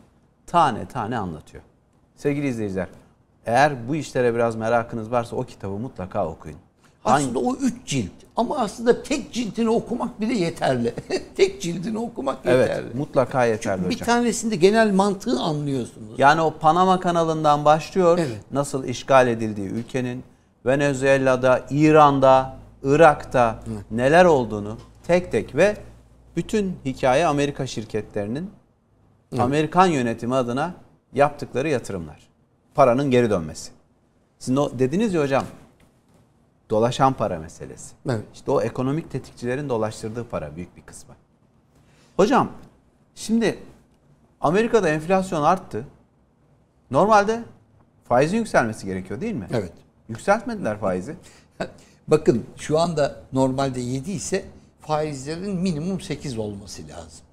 [0.46, 1.62] tane tane anlatıyor.
[2.16, 2.88] Sevgili izleyiciler,
[3.46, 6.58] eğer bu işlere biraz merakınız varsa o kitabı mutlaka okuyun.
[7.04, 8.12] Hangi- Aslında o üç cilt.
[8.36, 10.94] Ama aslında tek cildini okumak bile yeterli.
[11.36, 12.96] tek cildini okumak evet, yeterli.
[12.96, 14.06] mutlaka yeterli bir hocam.
[14.06, 16.18] tanesinde genel mantığı anlıyorsunuz.
[16.18, 18.18] Yani o Panama kanalından başlıyor.
[18.18, 18.40] Evet.
[18.50, 20.24] Nasıl işgal edildiği ülkenin
[20.66, 23.58] Venezuela'da, İran'da, Irak'ta
[23.90, 25.76] neler olduğunu tek tek ve
[26.36, 28.50] bütün hikaye Amerika şirketlerinin
[29.38, 30.74] Amerikan yönetimi adına
[31.14, 32.28] yaptıkları yatırımlar.
[32.74, 33.70] Paranın geri dönmesi.
[34.38, 35.44] Sizin o dediniz ya hocam
[36.70, 37.94] dolaşan para meselesi.
[38.08, 38.24] Evet.
[38.34, 41.14] İşte o ekonomik tetikçilerin dolaştırdığı para büyük bir kısmı.
[42.16, 42.52] Hocam
[43.14, 43.58] şimdi
[44.40, 45.84] Amerika'da enflasyon arttı.
[46.90, 47.44] Normalde
[48.08, 49.48] faizin yükselmesi gerekiyor değil mi?
[49.52, 49.72] Evet.
[50.08, 51.16] Yükseltmediler faizi.
[52.08, 54.44] Bakın şu anda normalde 7 ise
[54.80, 57.26] faizlerin minimum 8 olması lazım.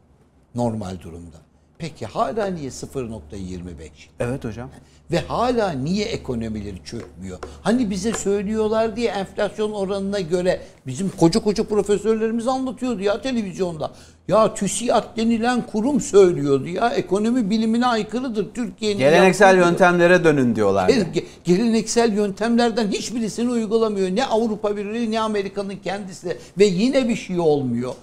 [0.56, 1.38] Normal durumda.
[1.82, 3.89] Peki hala niye 0.25?
[4.20, 4.70] Evet hocam.
[5.12, 7.38] Ve hala niye ekonomileri çökmüyor?
[7.62, 13.91] Hani bize söylüyorlar diye enflasyon oranına göre bizim koca koca profesörlerimiz anlatıyordu ya televizyonda.
[14.28, 19.00] Ya TÜSİAD denilen kurum söylüyordu ya ekonomi bilimine aykırıdır Türkiye'nin.
[19.00, 20.94] Geleneksel yaptığı yöntemlere dönün diyorlardı.
[20.94, 24.10] Ge- Geleneksel yöntemlerden hiçbirisini uygulamıyor.
[24.15, 27.94] Ne Avrupa Birliği ne Amerika'nın kendisi ve yine bir şey olmuyor.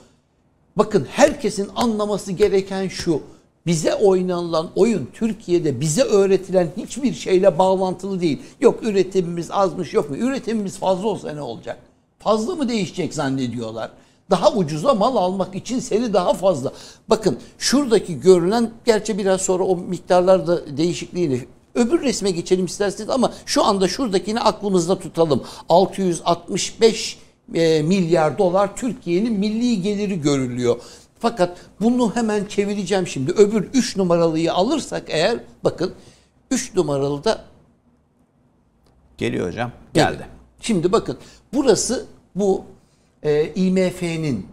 [0.76, 3.22] Bakın herkesin anlaması gereken şu.
[3.68, 8.42] Bize oynanılan oyun Türkiye'de bize öğretilen hiçbir şeyle bağlantılı değil.
[8.60, 10.16] Yok üretimimiz azmış yok mu?
[10.16, 11.78] Üretimimiz fazla olsa ne olacak?
[12.18, 13.90] Fazla mı değişecek zannediyorlar?
[14.30, 16.72] Daha ucuza mal almak için seni daha fazla.
[17.08, 21.40] Bakın şuradaki görülen gerçi biraz sonra o miktarlarda değişikliğini
[21.74, 25.42] Öbür resme geçelim isterseniz ama şu anda şuradakini aklımızda tutalım.
[25.68, 27.18] 665
[27.54, 30.76] e, milyar dolar Türkiye'nin milli geliri görülüyor.
[31.20, 33.32] Fakat bunu hemen çevireceğim şimdi.
[33.32, 35.94] Öbür 3 numaralıyı alırsak eğer bakın
[36.50, 37.44] 3 numaralı da
[39.18, 39.72] Geliyor hocam.
[39.94, 40.26] Geldi.
[40.60, 41.18] Şimdi bakın
[41.54, 42.64] burası bu
[43.22, 44.46] e, IMF'nin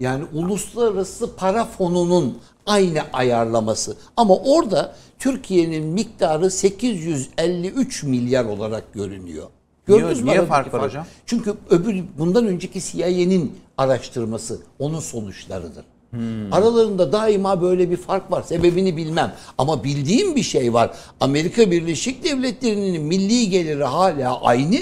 [0.00, 3.96] Yani uluslararası para fonunun aynı ayarlaması.
[4.16, 9.46] Ama orada Türkiye'nin miktarı 853 milyar olarak görünüyor.
[9.86, 11.06] Gördünüz mü niye aradaki fark var hocam?
[11.26, 15.84] Çünkü öbür bundan önceki CIA'nin araştırması onun sonuçlarıdır.
[16.10, 16.52] Hmm.
[16.52, 18.42] Aralarında daima böyle bir fark var.
[18.42, 19.34] Sebebini bilmem.
[19.58, 20.90] Ama bildiğim bir şey var.
[21.20, 24.76] Amerika Birleşik Devletleri'nin milli geliri hala aynı.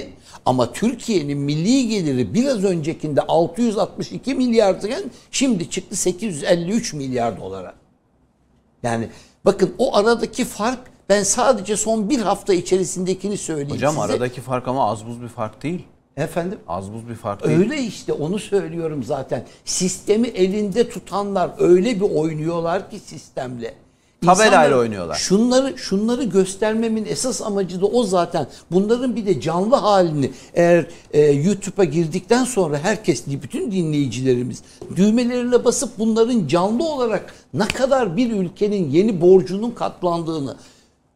[0.47, 7.75] Ama Türkiye'nin milli geliri biraz öncekinde 662 milyarken şimdi çıktı 853 milyar dolara.
[8.83, 9.09] Yani
[9.45, 14.05] bakın o aradaki fark ben sadece son bir hafta içerisindekini söyleyeyim Hocam size.
[14.05, 15.85] aradaki fark ama az buz bir fark değil.
[16.19, 16.59] Efendim?
[16.69, 17.59] Az buz bir fark değil.
[17.59, 19.45] Öyle işte onu söylüyorum zaten.
[19.65, 23.75] Sistemi elinde tutanlar öyle bir oynuyorlar ki sistemle.
[24.27, 25.15] Tabelayla oynuyorlar.
[25.15, 28.47] Şunları şunları göstermemin esas amacı da o zaten.
[28.71, 34.63] Bunların bir de canlı halini eğer e, YouTube'a girdikten sonra herkes bütün dinleyicilerimiz
[34.97, 40.57] düğmelerine basıp bunların canlı olarak ne kadar bir ülkenin yeni borcunun katlandığını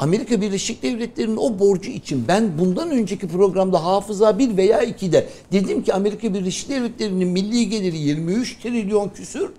[0.02, 5.82] Amerika Birleşik Devletleri'nin o borcu için ben bundan önceki programda hafıza 1 veya 2'de dedim
[5.82, 9.50] ki Amerika Birleşik Devletleri'nin milli geliri 23 trilyon küsür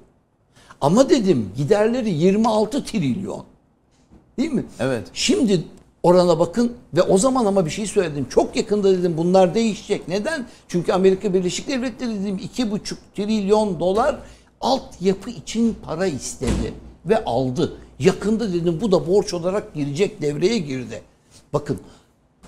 [0.81, 3.43] ama dedim giderleri 26 trilyon.
[4.39, 4.65] Değil mi?
[4.79, 5.07] Evet.
[5.13, 5.63] Şimdi
[6.03, 8.27] orana bakın ve o zaman ama bir şey söyledim.
[8.29, 10.07] Çok yakında dedim bunlar değişecek.
[10.07, 10.47] Neden?
[10.67, 14.19] Çünkü Amerika Birleşik Devletleri dedim 2,5 trilyon dolar
[14.61, 16.73] altyapı için para istedi
[17.05, 17.77] ve aldı.
[17.99, 21.01] Yakında dedim bu da borç olarak girecek devreye girdi.
[21.53, 21.79] Bakın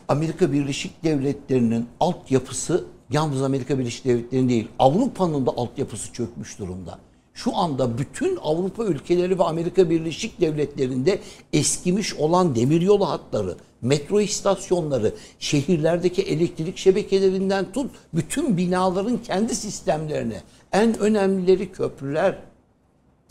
[0.07, 6.99] Amerika Birleşik Devletleri'nin altyapısı yalnız Amerika Birleşik Devletleri'nin değil Avrupa'nın da altyapısı çökmüş durumda.
[7.33, 11.19] Şu anda bütün Avrupa ülkeleri ve Amerika Birleşik Devletleri'nde
[11.53, 20.99] eskimiş olan demiryolu hatları, metro istasyonları, şehirlerdeki elektrik şebekelerinden tut bütün binaların kendi sistemlerine en
[20.99, 22.37] önemlileri köprüler.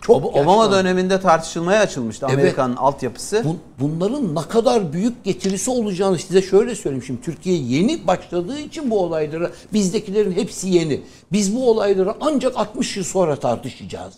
[0.07, 0.77] Çok Ob- Obama yaşlandı.
[0.77, 2.39] döneminde tartışılmaya açılmıştı Evet.
[2.39, 3.37] Amerika'nın altyapısı.
[3.37, 7.05] Bun- bunların ne kadar büyük getirisi olacağını size şöyle söyleyeyim.
[7.07, 11.01] Şimdi Türkiye yeni başladığı için bu olaylara bizdekilerin hepsi yeni.
[11.33, 14.15] Biz bu olayları ancak 60 yıl sonra tartışacağız.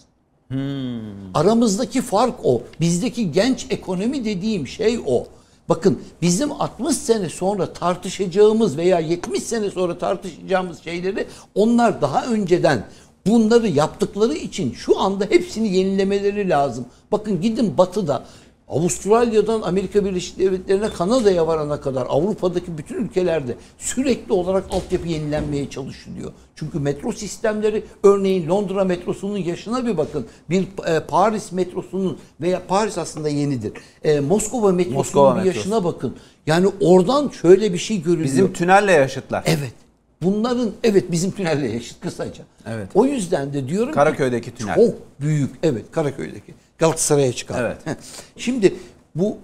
[1.34, 2.62] Aramızdaki fark o.
[2.80, 5.26] Bizdeki genç ekonomi dediğim şey o.
[5.68, 12.84] Bakın bizim 60 sene sonra tartışacağımız veya 70 sene sonra tartışacağımız şeyleri onlar daha önceden
[13.26, 16.86] bunları yaptıkları için şu anda hepsini yenilemeleri lazım.
[17.12, 18.24] Bakın gidin batıda
[18.68, 26.32] Avustralya'dan Amerika Birleşik Devletleri'ne Kanada'ya varana kadar Avrupa'daki bütün ülkelerde sürekli olarak altyapı yenilenmeye çalışılıyor.
[26.54, 30.26] Çünkü metro sistemleri örneğin Londra metrosunun yaşına bir bakın.
[30.50, 33.72] Bir e, Paris metrosunun veya Paris aslında yenidir.
[34.04, 35.58] E, Moskova metrosunun Moskova bir metrosu.
[35.58, 36.16] yaşına bakın.
[36.46, 38.24] Yani oradan şöyle bir şey görülüyor.
[38.24, 39.42] Bizim tünelle yaşıtlar.
[39.46, 39.85] Evet.
[40.22, 42.44] Bunların evet bizim tünelle yaşıt kısaca.
[42.66, 42.88] Evet.
[42.94, 44.74] O yüzden de diyorum ki Karaköy'deki tünel.
[44.74, 45.50] Çok büyük.
[45.62, 46.54] Evet Karaköy'deki.
[46.78, 47.60] Galatasaray'a çıkan.
[47.60, 47.98] Evet.
[48.36, 48.74] Şimdi
[49.14, 49.38] bu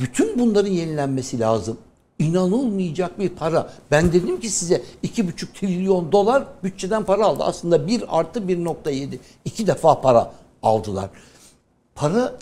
[0.00, 1.78] bütün bunların yenilenmesi lazım.
[2.18, 3.70] İnanılmayacak bir para.
[3.90, 7.44] Ben dedim ki size iki buçuk trilyon dolar bütçeden para aldı.
[7.44, 9.18] Aslında bir artı 1.7.
[9.44, 11.10] iki defa para aldılar.
[11.94, 12.34] Para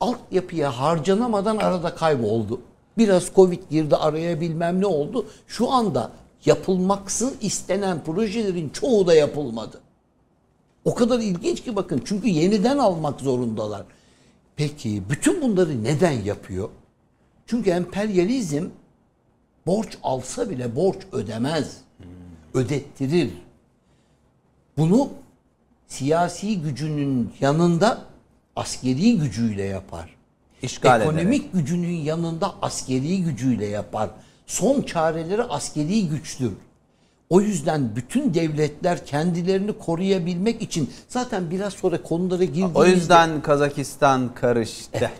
[0.00, 2.60] altyapıya harcanamadan arada kayboldu.
[2.98, 5.26] Biraz Covid girdi araya bilmem ne oldu.
[5.46, 6.10] Şu anda
[6.46, 9.80] yapılmaksın istenen projelerin çoğu da yapılmadı.
[10.84, 13.84] O kadar ilginç ki bakın çünkü yeniden almak zorundalar.
[14.56, 16.68] Peki bütün bunları neden yapıyor?
[17.46, 18.66] Çünkü emperyalizm
[19.66, 21.76] borç alsa bile borç ödemez.
[22.54, 23.30] Ödettirir.
[24.78, 25.08] Bunu
[25.88, 28.04] siyasi gücünün yanında
[28.56, 30.16] askeri gücüyle yapar.
[30.62, 34.10] İşgal Ekonomik gücünün yanında askeri gücüyle yapar.
[34.52, 36.52] Son çareleri askeri güçtür.
[37.30, 42.78] O yüzden bütün devletler kendilerini koruyabilmek için zaten biraz sonra konulara girdiğimizde...
[42.78, 44.90] O yüzden Kazakistan karıştı.
[44.92, 45.10] Evet.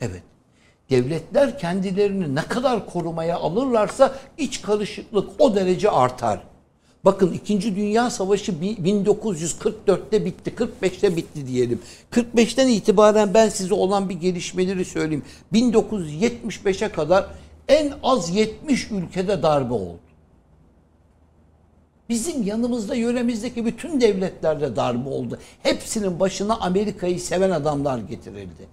[0.00, 0.22] Evet.
[0.90, 6.40] Devletler kendilerini ne kadar korumaya alırlarsa iç karışıklık o derece artar.
[7.04, 7.76] Bakın 2.
[7.76, 11.80] Dünya Savaşı bi- 1944'te bitti, 45'te bitti diyelim.
[12.12, 15.24] 45'ten itibaren ben size olan bir gelişmeleri söyleyeyim.
[15.52, 17.26] 1975'e kadar
[17.68, 19.98] en az 70 ülkede darbe oldu.
[22.08, 25.38] Bizim yanımızda yöremizdeki bütün devletlerde darbe oldu.
[25.62, 28.68] Hepsinin başına Amerika'yı seven adamlar getirildi.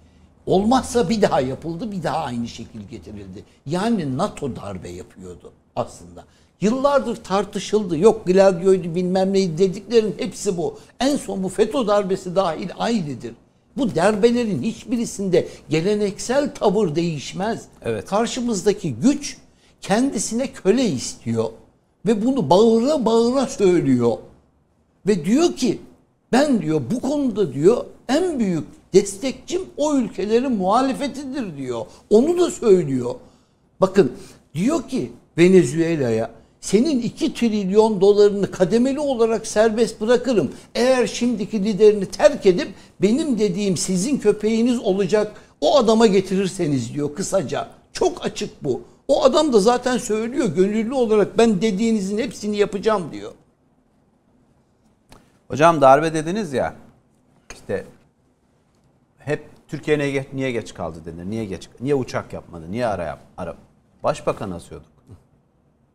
[0.46, 3.44] Olmazsa bir daha yapıldı, bir daha aynı şekil getirildi.
[3.66, 6.24] Yani NATO darbe yapıyordu aslında.
[6.60, 7.98] Yıllardır tartışıldı.
[7.98, 10.78] Yok Gladio'ydu bilmem neydi dediklerin hepsi bu.
[11.00, 13.34] En son bu FETÖ darbesi dahil aynıdır.
[13.76, 17.64] Bu darbelerin hiçbirisinde geleneksel tavır değişmez.
[17.82, 18.06] Evet.
[18.06, 19.36] Karşımızdaki güç
[19.80, 21.50] kendisine köle istiyor.
[22.06, 24.16] Ve bunu bağıra bağıra söylüyor.
[25.06, 25.78] Ve diyor ki
[26.34, 31.86] Ben diyor bu konuda diyor en büyük destekçim o ülkelerin muhalefetidir diyor.
[32.10, 33.14] Onu da söylüyor.
[33.80, 34.12] Bakın
[34.54, 36.30] diyor ki Venezuela'ya
[36.64, 40.52] senin 2 trilyon dolarını kademeli olarak serbest bırakırım.
[40.74, 42.68] Eğer şimdiki liderini terk edip
[43.02, 47.68] benim dediğim sizin köpeğiniz olacak o adama getirirseniz diyor kısaca.
[47.92, 48.82] Çok açık bu.
[49.08, 53.32] O adam da zaten söylüyor gönüllü olarak ben dediğinizin hepsini yapacağım diyor.
[55.48, 56.74] Hocam darbe dediniz ya.
[57.54, 57.84] İşte
[59.18, 61.30] hep Türkiye niye geç, kaldı denir.
[61.30, 61.68] Niye geç?
[61.80, 62.64] Niye uçak yapmadı?
[62.70, 63.20] Niye ara yap?
[63.36, 63.56] Ara.
[64.02, 64.93] Başbakan asıyorduk.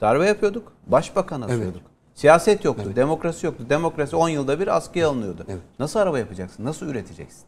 [0.02, 0.74] Darbe yapıyorduk.
[0.88, 1.82] Başbakan asıyorduk.
[2.16, 3.66] Siyaset yoktu, demokrasi yoktu.
[3.70, 5.46] Demokrasi 10 yılda bir askıya alınıyordu.
[5.48, 5.62] Evet.
[5.80, 6.66] Nasıl araba yapacaksın?
[6.66, 7.44] Nasıl üreteceksin?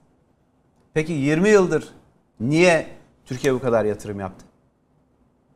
[0.93, 1.89] Peki 20 yıldır
[2.39, 2.87] niye
[3.25, 4.45] Türkiye bu kadar yatırım yaptı?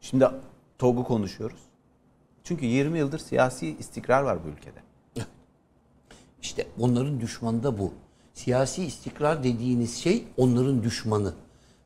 [0.02, 0.28] Şimdi
[0.78, 1.60] TOG'u konuşuyoruz.
[2.44, 4.86] Çünkü 20 yıldır siyasi istikrar var bu ülkede.
[6.42, 7.94] İşte onların düşmanı da bu.
[8.34, 11.34] Siyasi istikrar dediğiniz şey onların düşmanı.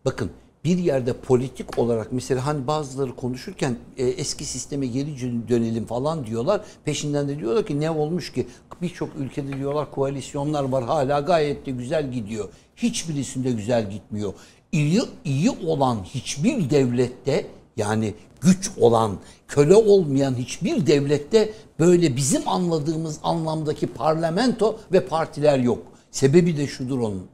[0.06, 0.32] Bakın
[0.66, 6.26] bir yerde politik olarak mesela hani bazıları konuşurken e, eski sisteme geri dön- dönelim falan
[6.26, 6.62] diyorlar.
[6.86, 8.48] Peşinden de diyorlar ki ne olmuş ki
[8.82, 12.50] birçok ülkede diyorlar koalisyonlar var hala gayet de güzel gidiyor.
[12.76, 14.34] Hiçbirisinde güzel gitmiyor.
[14.72, 17.46] İyi, iyi olan hiçbir devlette
[17.78, 19.18] yani güç olan,
[19.48, 25.84] köle olmayan hiçbir devlette böyle bizim anladığımız anlamdaki parlamento ve partiler yok.
[26.12, 27.28] Sebebi de şudur onun.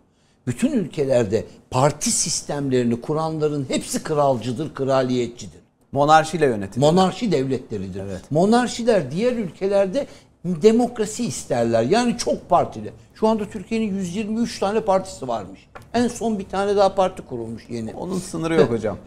[0.47, 5.60] Bütün ülkelerde parti sistemlerini kuranların hepsi kralcıdır, kraliyetçidir.
[5.91, 6.79] Monarşiyle yönetilir.
[6.79, 8.03] Monarşi devletleridir.
[8.29, 10.08] Monarşiler diğer ülkelerde
[10.45, 11.84] demokrasi isterler.
[11.84, 12.93] Yani çok partili.
[13.15, 15.67] Şu anda Türkiye'nin 123 tane partisi varmış.
[15.93, 17.93] En son bir tane daha parti kurulmuş yeni.
[17.93, 18.97] Onun sınırı yok hocam.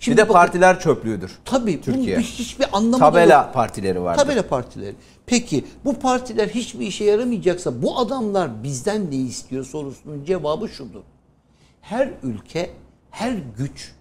[0.00, 1.38] Şimdi bir de bakın- partiler çöplüğüdür.
[1.44, 2.16] Tabii Türkiye.
[2.16, 3.54] bunun hiçbir anlamı Tabela yok.
[3.54, 4.22] partileri vardır.
[4.22, 4.94] Tabela partileri.
[5.26, 11.02] Peki bu partiler hiçbir işe yaramayacaksa bu adamlar bizden ne istiyor sorusunun cevabı şudur.
[11.80, 12.70] Her ülke,
[13.10, 13.92] her güç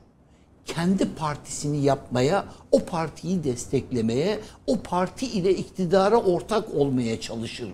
[0.65, 7.69] kendi partisini yapmaya, o partiyi desteklemeye, o parti ile iktidara ortak olmaya çalışır.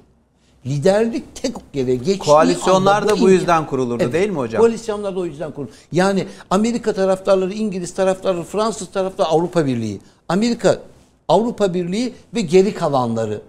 [0.66, 4.62] Liderlik tek yere geçtiği Koalisyonlar da bu imkan- yüzden kurulurdu değil mi hocam?
[4.62, 5.72] Koalisyonlar da o yüzden kurulur.
[5.92, 10.00] Yani Amerika taraftarları, İngiliz taraftarları, Fransız taraftarları Avrupa Birliği.
[10.30, 10.80] Amerika,
[11.28, 13.42] Avrupa Birliği ve geri kalanları.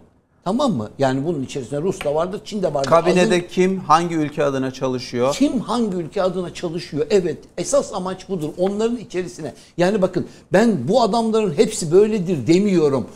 [0.44, 0.88] Tamam mı?
[0.98, 2.90] Yani bunun içerisinde Rus da vardır, Çin de vardır.
[2.90, 5.34] Kabinede Azın- kim hangi ülke adına çalışıyor?
[5.38, 7.06] kim hangi ülke adına çalışıyor?
[7.10, 8.48] Evet esas amaç budur.
[8.58, 9.54] Onların içerisine.
[9.76, 13.06] Yani bakın ben bu adamların hepsi böyledir demiyorum.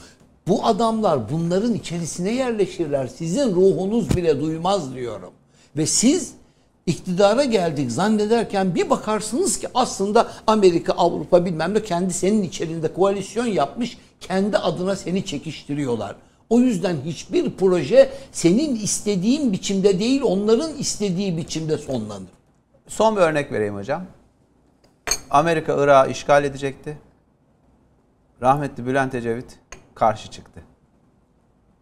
[0.49, 3.07] Bu adamlar bunların içerisine yerleşirler.
[3.07, 5.33] Sizin ruhunuz bile duymaz diyorum.
[5.77, 6.33] Ve siz
[6.87, 13.47] iktidara geldik zannederken bir bakarsınız ki aslında Amerika, Avrupa bilmem ne kendi senin içerisinde koalisyon
[13.47, 13.99] yapmış.
[14.21, 16.17] Kendi adına seni çekiştiriyorlar.
[16.51, 22.29] O yüzden hiçbir proje senin istediğin biçimde değil, onların istediği biçimde sonlanır.
[22.87, 24.05] Son bir örnek vereyim hocam.
[25.31, 26.99] Amerika Irak'ı işgal edecekti.
[28.43, 29.59] Rahmetli Bülent Ecevit
[29.99, 30.63] karşı çıktı.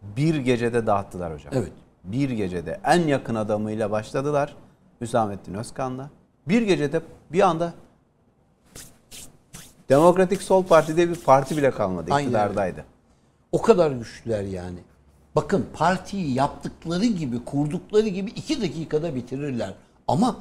[0.01, 1.53] Bir gecede dağıttılar hocam.
[1.55, 1.71] Evet.
[2.03, 4.55] Bir gecede en yakın adamıyla başladılar.
[5.01, 6.09] Hüsamettin Özkan'la.
[6.47, 7.01] Bir gecede
[7.31, 7.73] bir anda
[9.89, 12.11] Demokratik Sol Parti diye bir parti bile kalmadı.
[12.11, 12.85] Aynen iktidardaydı.
[13.51, 14.79] O kadar güçlüler yani.
[15.35, 19.73] Bakın partiyi yaptıkları gibi, kurdukları gibi iki dakikada bitirirler.
[20.07, 20.35] Ama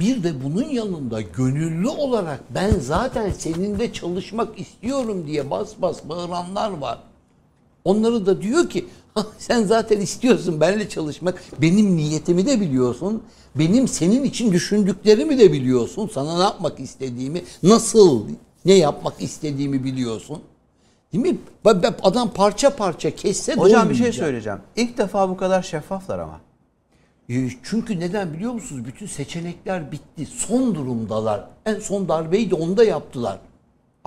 [0.00, 6.70] bir de bunun yanında gönüllü olarak ben zaten seninle çalışmak istiyorum diye bas bas bağıranlar
[6.70, 6.98] var.
[7.84, 11.42] Onları da diyor ki "Ha, sen zaten istiyorsun benimle çalışmak.
[11.62, 13.22] Benim niyetimi de biliyorsun.
[13.54, 16.10] Benim senin için düşündüklerimi de biliyorsun.
[16.14, 18.24] Sana ne yapmak istediğimi, nasıl
[18.64, 20.38] ne yapmak istediğimi biliyorsun.
[21.12, 21.38] Değil mi?
[22.02, 24.58] Adam parça parça kesse Hocam bir şey söyleyeceğim.
[24.76, 26.40] İlk defa bu kadar şeffaflar ama.
[27.30, 28.84] E, Çünkü neden biliyor musunuz?
[28.86, 30.26] Bütün seçenekler bitti.
[30.26, 31.44] Son durumdalar.
[31.66, 33.38] En son darbeyi de onda yaptılar.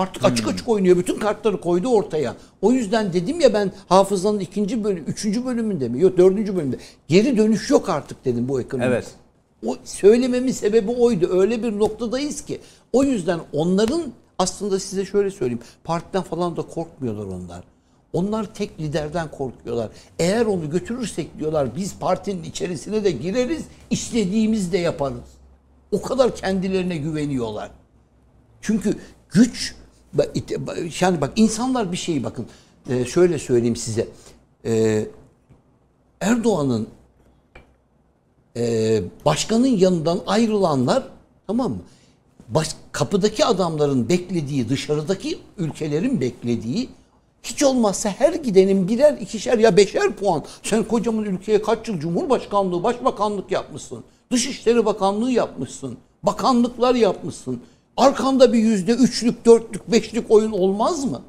[0.02, 0.98] Artık açık açık oynuyor.
[0.98, 2.36] Bütün kartları koydu ortaya.
[2.62, 6.02] O yüzden dedim ya ben hafızanın ikinci bölüm, üçüncü bölümünde mi?
[6.02, 6.78] Yok dördüncü bölümde.
[7.08, 8.88] Geri dönüş yok artık dedim bu ekonomide.
[8.88, 9.08] Evet.
[9.66, 11.40] O söylememin sebebi oydu.
[11.40, 12.62] Öyle bir noktadayız ki.
[12.94, 14.04] O yüzden onların
[14.40, 15.62] aslında size şöyle söyleyeyim.
[15.84, 17.64] Partiden falan da korkmuyorlar onlar.
[18.14, 19.90] Onlar tek liderden korkuyorlar.
[20.20, 25.18] Eğer onu götürürsek diyorlar biz partinin içerisine de gireriz, istediğimiz de yaparız.
[25.92, 27.72] O kadar kendilerine güveniyorlar.
[28.62, 28.98] Çünkü
[29.30, 29.76] güç
[31.00, 32.48] yani bak insanlar bir şeyi bakın
[32.90, 34.08] e, şöyle söyleyeyim size.
[34.66, 35.06] E,
[36.22, 36.88] Erdoğan'ın
[38.58, 41.04] e, başkanın yanından ayrılanlar
[41.48, 41.82] tamam mı?
[42.50, 46.90] Baş, kapıdaki adamların beklediği, dışarıdaki ülkelerin beklediği
[47.44, 50.44] Hiç olmazsa her gidenin birer ikişer ya beşer puan.
[50.64, 54.04] Sen kocaman ülkeye kaç yıl Cumhurbaşkanlığı, Başbakanlık yapmışsın.
[54.32, 55.98] Dışişleri Bakanlığı yapmışsın.
[56.24, 57.62] Bakanlıklar yapmışsın.
[57.98, 61.22] Arkanda bir yüzde üçlük, dörtlük, beşlik oyun olmaz mı?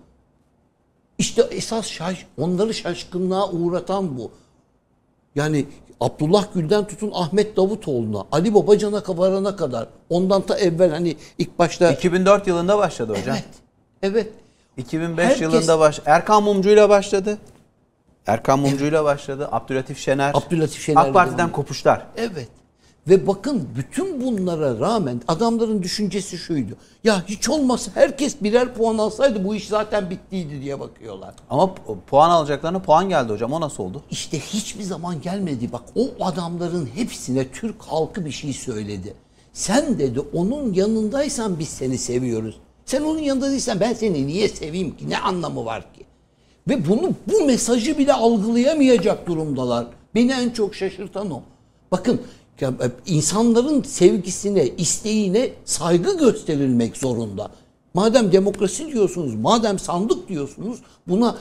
[1.19, 4.31] İşte esas şaş, onları şaşkınlığa uğratan bu.
[5.35, 5.67] Yani
[6.01, 11.93] Abdullah Gül'den tutun Ahmet Davutoğlu'na, Ali Babacan'a varana kadar ondan ta evvel hani ilk başta
[11.93, 13.37] 2004 yılında başladı hocam.
[13.37, 13.45] evet
[14.03, 14.29] evet
[14.77, 17.39] 2005 Herkes- yılında baş Erkan Mumcu'yla başladı.
[18.27, 19.49] Erkan Mumcu'yla başladı.
[19.53, 20.31] Abdülatif Şener.
[20.35, 22.07] Abdülatif Şener'le AK Parti'den kopuşlar.
[22.17, 22.49] Evet.
[23.09, 26.73] Ve bakın bütün bunlara rağmen adamların düşüncesi şuydu.
[27.05, 31.35] Ya hiç olmazsa herkes birer puan alsaydı bu iş zaten bittiydi diye bakıyorlar.
[31.51, 33.53] Ama pu- puan alacaklarına puan geldi hocam.
[33.53, 34.03] O nasıl oldu?
[34.11, 35.73] İşte hiçbir zaman gelmedi.
[35.73, 39.15] Bak o adamların hepsine Türk halkı bir şey söyledi.
[39.53, 42.61] Sen dedi onun yanındaysan biz seni seviyoruz.
[42.85, 45.11] Sen onun yanında değilsen ben seni niye seveyim ki?
[45.11, 46.05] Ne anlamı var ki?
[46.69, 49.87] Ve bunu bu mesajı bile algılayamayacak durumdalar.
[50.15, 51.43] Beni en çok şaşırtan o.
[51.93, 52.21] Bakın
[52.63, 57.51] ya, e, insanların sevgisine, isteğine saygı gösterilmek zorunda.
[57.95, 61.37] Madem demokrasi diyorsunuz, madem sandık diyorsunuz buna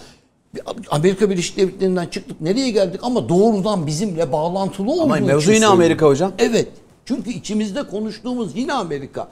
[0.89, 5.67] Amerika Birleşik Devletleri'nden çıktık nereye geldik ama doğrudan bizimle bağlantılı olduğu Ama mevzu yine.
[5.67, 6.31] Amerika hocam.
[6.39, 6.67] Evet.
[7.05, 9.27] Çünkü içimizde konuştuğumuz yine Amerika.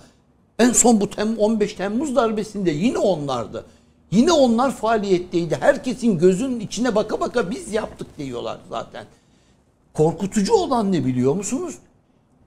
[0.60, 3.66] En son bu tem 15 Temmuz darbesinde yine onlardı.
[4.12, 5.58] Yine onlar faaliyetteydi.
[5.60, 9.06] Herkesin gözünün içine baka baka biz yaptık diyorlar zaten.
[9.94, 11.76] Korkutucu olan ne biliyor musunuz?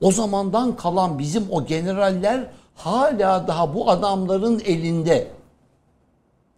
[0.00, 5.28] O zamandan kalan bizim o generaller hala daha bu adamların elinde.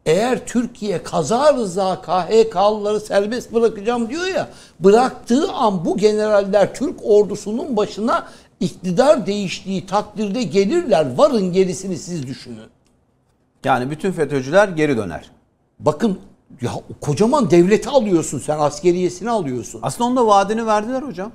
[0.07, 4.49] Eğer Türkiye kaza rıza KHK'lıları serbest bırakacağım diyor ya,
[4.81, 8.29] bıraktığı an bu generaller Türk ordusunun başına
[8.61, 11.17] iktidar değiştiği takdirde gelirler.
[11.17, 12.69] Varın gerisini siz düşünün.
[13.65, 15.31] Yani bütün FETÖ'cüler geri döner.
[15.79, 16.19] Bakın
[16.63, 19.81] ya kocaman devleti alıyorsun sen askeriyesini alıyorsun.
[19.83, 21.33] Aslında onda vaadini verdiler hocam.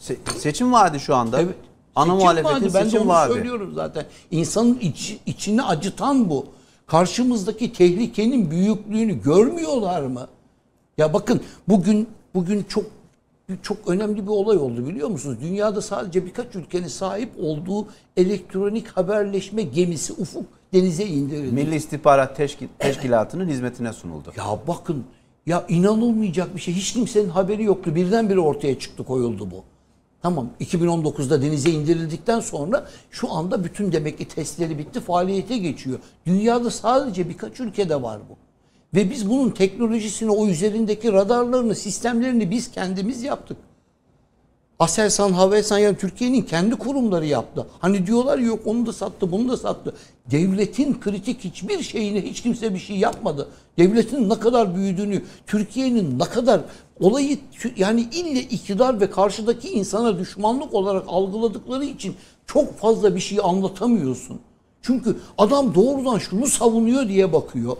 [0.00, 1.40] Se- seçim vaadi şu anda.
[1.40, 1.54] Evet.
[1.96, 3.32] Ana Seçim muhalefetin vaadi, ben de seçim onu vaadi.
[3.32, 4.06] söylüyorum zaten.
[4.30, 6.46] İnsanın iç, içini acıtan bu.
[6.86, 10.28] Karşımızdaki tehlikenin büyüklüğünü görmüyorlar mı?
[10.98, 12.84] Ya bakın bugün bugün çok
[13.62, 15.38] çok önemli bir olay oldu biliyor musunuz?
[15.40, 21.54] Dünyada sadece birkaç ülkenin sahip olduğu elektronik haberleşme gemisi Ufuk denize indirildi.
[21.54, 24.32] Milli İstihbarat Teşki- Teşkilatı'nın hizmetine sunuldu.
[24.36, 25.04] Ya bakın
[25.46, 26.74] ya inanılmayacak bir şey.
[26.74, 27.94] Hiç kimsenin haberi yoktu.
[27.94, 29.64] Birdenbire ortaya çıktı koyuldu bu.
[30.22, 35.98] Tamam 2019'da denize indirildikten sonra şu anda bütün demek ki testleri bitti faaliyete geçiyor.
[36.26, 38.36] Dünyada sadece birkaç ülkede var bu.
[38.98, 43.56] Ve biz bunun teknolojisini o üzerindeki radarlarını sistemlerini biz kendimiz yaptık.
[44.78, 47.66] Aselsan, Havelsan yani Türkiye'nin kendi kurumları yaptı.
[47.78, 49.94] Hani diyorlar yok onu da sattı, bunu da sattı.
[50.30, 53.48] Devletin kritik hiçbir şeyine hiç kimse bir şey yapmadı.
[53.78, 56.60] Devletin ne kadar büyüdüğünü, Türkiye'nin ne kadar
[57.00, 57.38] olayı
[57.76, 62.16] yani ille iktidar ve karşıdaki insana düşmanlık olarak algıladıkları için
[62.46, 64.40] çok fazla bir şey anlatamıyorsun.
[64.82, 67.76] Çünkü adam doğrudan şunu savunuyor diye bakıyor.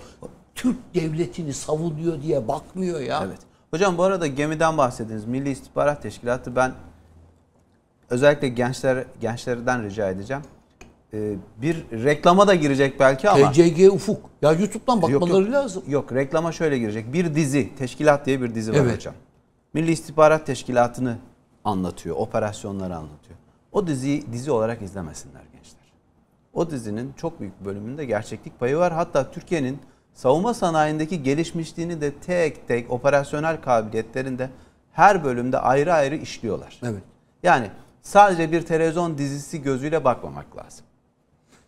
[0.55, 3.23] Türk devletini savunuyor diye bakmıyor ya.
[3.27, 3.39] Evet.
[3.77, 5.25] Hocam bu arada gemiden bahsediniz.
[5.25, 6.73] Milli İstihbarat Teşkilatı ben
[8.11, 10.43] özellikle gençler gençlerden rica edeceğim.
[11.15, 14.31] Ee, bir reklama da girecek belki ama TCG Ufuk.
[14.43, 15.53] Ya YouTube'dan Yok, bakmaları yok.
[15.53, 15.83] lazım.
[15.89, 17.13] Yok reklama şöyle girecek.
[17.13, 18.97] Bir dizi, teşkilat diye bir dizi var Evet.
[18.97, 19.15] hocam.
[19.75, 21.17] Milli İstihbarat Teşkilatı'nı
[21.65, 23.39] anlatıyor, operasyonları anlatıyor.
[23.73, 25.93] O diziyi dizi olarak izlemesinler gençler.
[26.53, 28.93] O dizinin çok büyük bölümünde gerçeklik payı var.
[28.93, 29.79] Hatta Türkiye'nin
[30.17, 34.51] savunma sanayindeki gelişmişliğini de tek tek operasyonel kabiliyetlerinde
[34.93, 36.81] her bölümde ayrı ayrı işliyorlar.
[36.83, 37.03] Evet.
[37.43, 37.71] Yani
[38.03, 40.85] sadece bir televizyon dizisi gözüyle bakmamak lazım.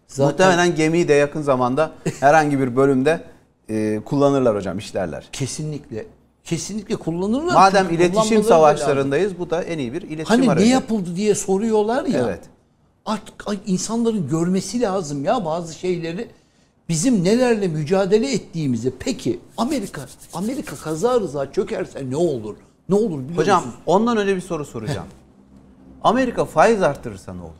[0.06, 3.20] Zaten Muhtemelen gemiyi de yakın zamanda herhangi bir bölümde
[3.68, 5.28] e, kullanırlar hocam, işlerler.
[5.32, 6.06] kesinlikle
[6.44, 7.54] kesinlikle kullanırlar.
[7.54, 10.64] Madem iletişim savaşlarındayız bu da en iyi bir iletişim Hani aracı.
[10.64, 12.24] ne yapıldı diye soruyorlar ya.
[12.24, 12.40] Evet.
[13.06, 13.34] Artık
[13.66, 16.28] insanların görmesi lazım ya bazı şeyleri.
[16.88, 18.92] Bizim nelerle mücadele ettiğimizi.
[18.98, 22.56] Peki Amerika Amerika kaza rıza çökerse ne olur?
[22.88, 23.82] Ne olur biliyor Hocam musunuz?
[23.86, 25.06] ondan önce bir soru soracağım.
[26.02, 27.52] Amerika faiz arttırırsa ne olur?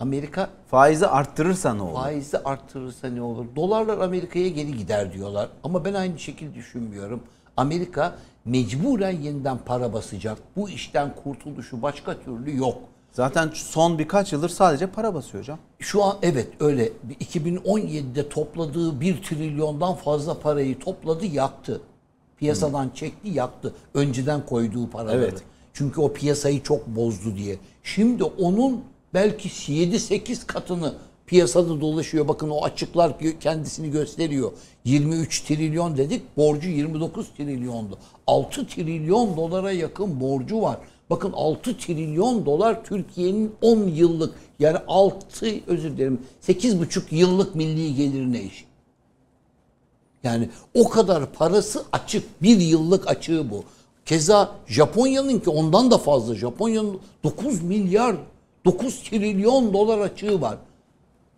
[0.00, 1.94] Amerika Faizi arttırırsa ne olur?
[1.94, 3.44] faizi arttırırsa ne olur?
[3.56, 5.48] Dolarlar Amerika'ya geri gider diyorlar.
[5.64, 7.20] Ama ben aynı şekilde düşünmüyorum.
[7.56, 8.14] Amerika
[8.44, 10.38] mecburen yeniden para basacak.
[10.56, 12.78] Bu işten kurtuluşu başka türlü yok.
[13.12, 15.58] Zaten son birkaç yıldır sadece para basıyor hocam.
[15.78, 16.92] Şu an evet öyle.
[17.20, 21.80] 2017'de topladığı 1 trilyondan fazla parayı topladı yaktı.
[22.36, 23.74] Piyasadan çekti yaktı.
[23.94, 25.16] Önceden koyduğu paraları.
[25.16, 25.42] Evet.
[25.72, 27.58] Çünkü o piyasayı çok bozdu diye.
[27.82, 28.84] Şimdi onun
[29.14, 30.94] belki 7-8 katını
[31.26, 32.28] piyasada dolaşıyor.
[32.28, 34.52] Bakın o açıklar kendisini gösteriyor.
[34.84, 36.36] 23 trilyon dedik.
[36.36, 37.98] Borcu 29 trilyondu.
[38.26, 40.78] 6 trilyon dolara yakın borcu var.
[41.10, 48.38] Bakın 6 trilyon dolar Türkiye'nin 10 yıllık yani 6 özür dilerim 8,5 yıllık milli gelirine
[48.38, 48.66] eşit.
[50.22, 52.42] Yani o kadar parası açık.
[52.42, 53.64] Bir yıllık açığı bu.
[54.06, 56.34] Keza Japonya'nınki ondan da fazla.
[56.34, 58.16] Japonya'nın 9 milyar,
[58.64, 60.58] 9 trilyon dolar açığı var.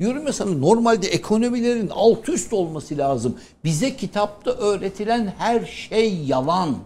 [0.00, 3.36] Diyorum ya sana normalde ekonomilerin alt üst olması lazım.
[3.64, 6.76] Bize kitapta öğretilen her şey yalan.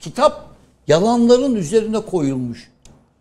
[0.00, 0.45] Kitap
[0.88, 2.70] yalanların üzerine koyulmuş.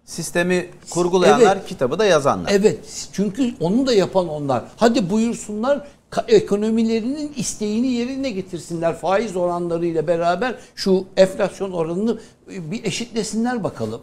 [0.06, 1.68] Sistemi kurgulayanlar, Evet.
[1.68, 2.52] kitabı da yazanlar.
[2.54, 4.64] Evet çünkü onu da yapan onlar.
[4.78, 5.88] Hadi buyursunlar
[6.28, 8.96] ekonomilerinin isteğini yerine getirsinler.
[8.96, 12.20] Faiz oranlarıyla beraber şu enflasyon oranını
[12.52, 14.02] e, bir eşitlesinler bakalım.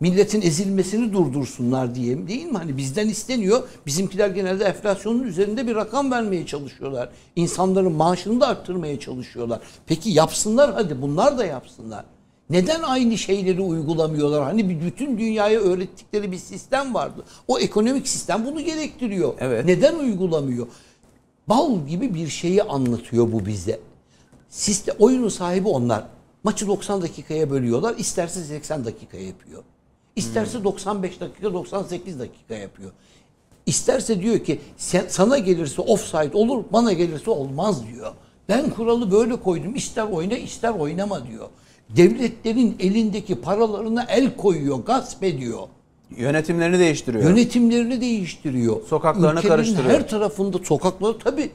[0.00, 2.58] Milletin ezilmesini durdursunlar diyeyim değil mi?
[2.58, 3.62] Hani bizden isteniyor.
[3.86, 7.08] Bizimkiler genelde enflasyonun üzerinde bir rakam vermeye çalışıyorlar.
[7.36, 9.60] İnsanların maaşını da arttırmaya çalışıyorlar.
[9.86, 12.04] Peki yapsınlar hadi bunlar da yapsınlar.
[12.50, 14.42] Neden aynı şeyleri uygulamıyorlar?
[14.42, 17.24] Hani bir bütün dünyaya öğrettikleri bir sistem vardı.
[17.48, 19.34] O ekonomik sistem bunu gerektiriyor.
[19.38, 19.64] Evet.
[19.64, 20.66] Neden uygulamıyor?
[21.48, 23.80] Bal gibi bir şeyi anlatıyor bu bize.
[24.48, 26.04] Sistem, oyunun sahibi onlar.
[26.44, 27.94] Maçı 90 dakikaya bölüyorlar.
[27.98, 29.62] İsterse 80 dakika yapıyor.
[30.16, 32.90] İsterse 95 dakika 98 dakika yapıyor.
[33.66, 38.12] İsterse diyor ki sen, sana gelirse offside olur, bana gelirse olmaz diyor.
[38.48, 39.74] Ben kuralı böyle koydum.
[39.74, 41.48] İster oyna ister oynama diyor.
[41.88, 45.60] Devletlerin elindeki paralarına el koyuyor, gasp ediyor.
[46.16, 47.24] Yönetimlerini değiştiriyor.
[47.24, 48.86] Yönetimlerini değiştiriyor.
[48.86, 49.90] Sokaklarını Ülkenin karıştırıyor.
[49.90, 51.50] Her tarafında sokakları tabii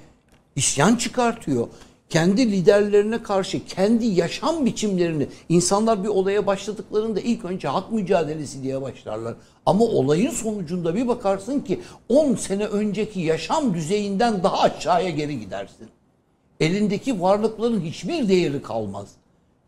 [0.55, 1.67] isyan çıkartıyor.
[2.09, 8.81] Kendi liderlerine karşı kendi yaşam biçimlerini insanlar bir olaya başladıklarında ilk önce hak mücadelesi diye
[8.81, 9.35] başlarlar.
[9.65, 15.87] Ama olayın sonucunda bir bakarsın ki 10 sene önceki yaşam düzeyinden daha aşağıya geri gidersin.
[16.59, 19.07] Elindeki varlıkların hiçbir değeri kalmaz.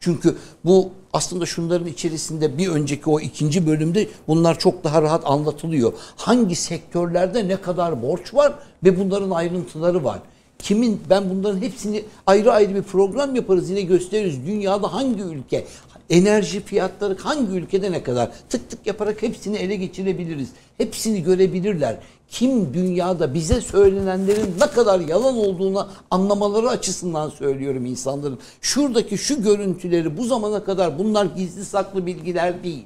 [0.01, 0.35] Çünkü
[0.65, 5.93] bu aslında şunların içerisinde bir önceki o ikinci bölümde bunlar çok daha rahat anlatılıyor.
[6.15, 10.19] Hangi sektörlerde ne kadar borç var ve bunların ayrıntıları var.
[10.59, 14.45] Kimin ben bunların hepsini ayrı ayrı bir program yaparız yine gösteririz.
[14.45, 15.65] Dünyada hangi ülke
[16.11, 20.49] enerji fiyatları hangi ülkede ne kadar tık tık yaparak hepsini ele geçirebiliriz.
[20.77, 21.97] Hepsini görebilirler.
[22.29, 28.39] Kim dünyada bize söylenenlerin ne kadar yalan olduğunu anlamaları açısından söylüyorum insanların.
[28.61, 32.85] Şuradaki şu görüntüleri bu zamana kadar bunlar gizli saklı bilgiler değil.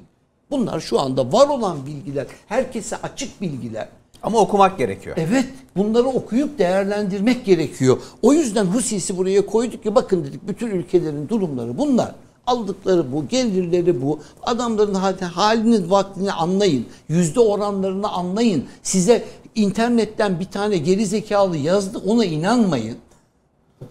[0.50, 2.26] Bunlar şu anda var olan bilgiler.
[2.46, 3.88] Herkese açık bilgiler.
[4.22, 5.16] Ama okumak gerekiyor.
[5.18, 5.46] Evet
[5.76, 7.98] bunları okuyup değerlendirmek gerekiyor.
[8.22, 12.14] O yüzden Husis'i buraya koyduk ki bakın dedik bütün ülkelerin durumları bunlar.
[12.46, 14.20] Aldıkları bu, gelirleri bu.
[14.42, 16.86] Adamların hal- halini, vaktini anlayın.
[17.08, 18.64] Yüzde oranlarını anlayın.
[18.82, 19.24] Size
[19.54, 22.96] internetten bir tane geri zekalı yazdı ona inanmayın.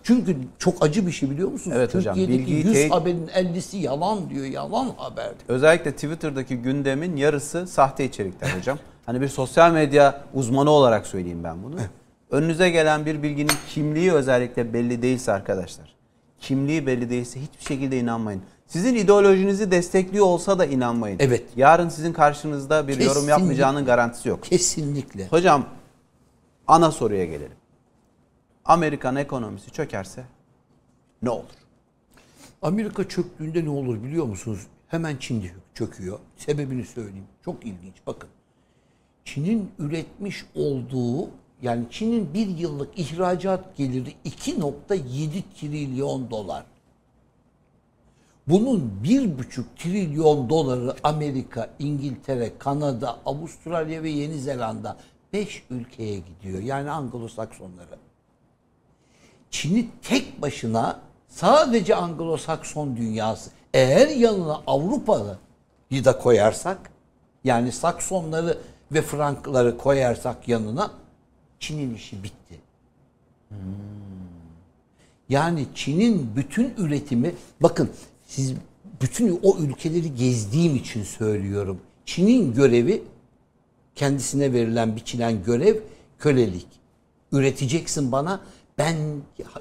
[0.03, 1.77] Çünkü çok acı bir şey biliyor musunuz?
[1.79, 4.45] Evet hocam, Türkiye'deki bilgiyi 100 teyit- haberin 50'si yalan diyor.
[4.45, 5.31] Yalan haber.
[5.47, 8.77] Özellikle Twitter'daki gündemin yarısı sahte içerikler hocam.
[9.05, 11.75] Hani bir sosyal medya uzmanı olarak söyleyeyim ben bunu.
[12.31, 15.94] Önünüze gelen bir bilginin kimliği özellikle belli değilse arkadaşlar.
[16.39, 18.41] Kimliği belli değilse hiçbir şekilde inanmayın.
[18.67, 21.17] Sizin ideolojinizi destekliyor olsa da inanmayın.
[21.19, 21.43] Evet.
[21.55, 23.31] Yarın sizin karşınızda bir yorum Kesinlikle.
[23.31, 24.43] yapmayacağının garantisi yok.
[24.43, 25.27] Kesinlikle.
[25.27, 25.65] Hocam
[26.67, 27.57] ana soruya gelelim.
[28.65, 30.23] Amerikan ekonomisi çökerse
[31.21, 31.45] ne olur?
[32.61, 34.67] Amerika çöktüğünde ne olur biliyor musunuz?
[34.87, 36.19] Hemen Çin çöküyor.
[36.37, 37.27] Sebebini söyleyeyim.
[37.45, 37.95] Çok ilginç.
[38.07, 38.29] Bakın.
[39.25, 41.29] Çin'in üretmiş olduğu
[41.65, 46.63] yani Çin'in bir yıllık ihracat geliri 2.7 trilyon dolar.
[48.47, 54.97] Bunun 1,5 trilyon doları Amerika, İngiltere, Kanada, Avustralya ve Yeni Zelanda
[55.33, 56.61] 5 ülkeye gidiyor.
[56.61, 57.97] Yani Anglo-Saksonlara.
[59.51, 66.91] Çin'i tek başına sadece Anglo-Sakson dünyası eğer yanına Avrupa'yı da koyarsak
[67.43, 68.57] yani Saksonları
[68.91, 70.91] ve Frankları koyarsak yanına
[71.59, 72.59] Çin'in işi bitti.
[75.29, 77.89] Yani Çin'in bütün üretimi bakın
[78.27, 78.53] siz
[79.01, 81.79] bütün o ülkeleri gezdiğim için söylüyorum.
[82.05, 83.03] Çin'in görevi
[83.95, 85.75] kendisine verilen biçilen görev
[86.19, 86.67] kölelik.
[87.31, 88.41] Üreteceksin bana
[88.77, 88.95] ben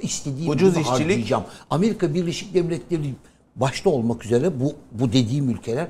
[0.03, 1.01] istediğim Ucuz gibi işçilik.
[1.01, 1.45] harcayacağım.
[1.70, 3.14] Amerika Birleşik Devletleri
[3.57, 5.88] başta olmak üzere bu bu dediğim ülkeler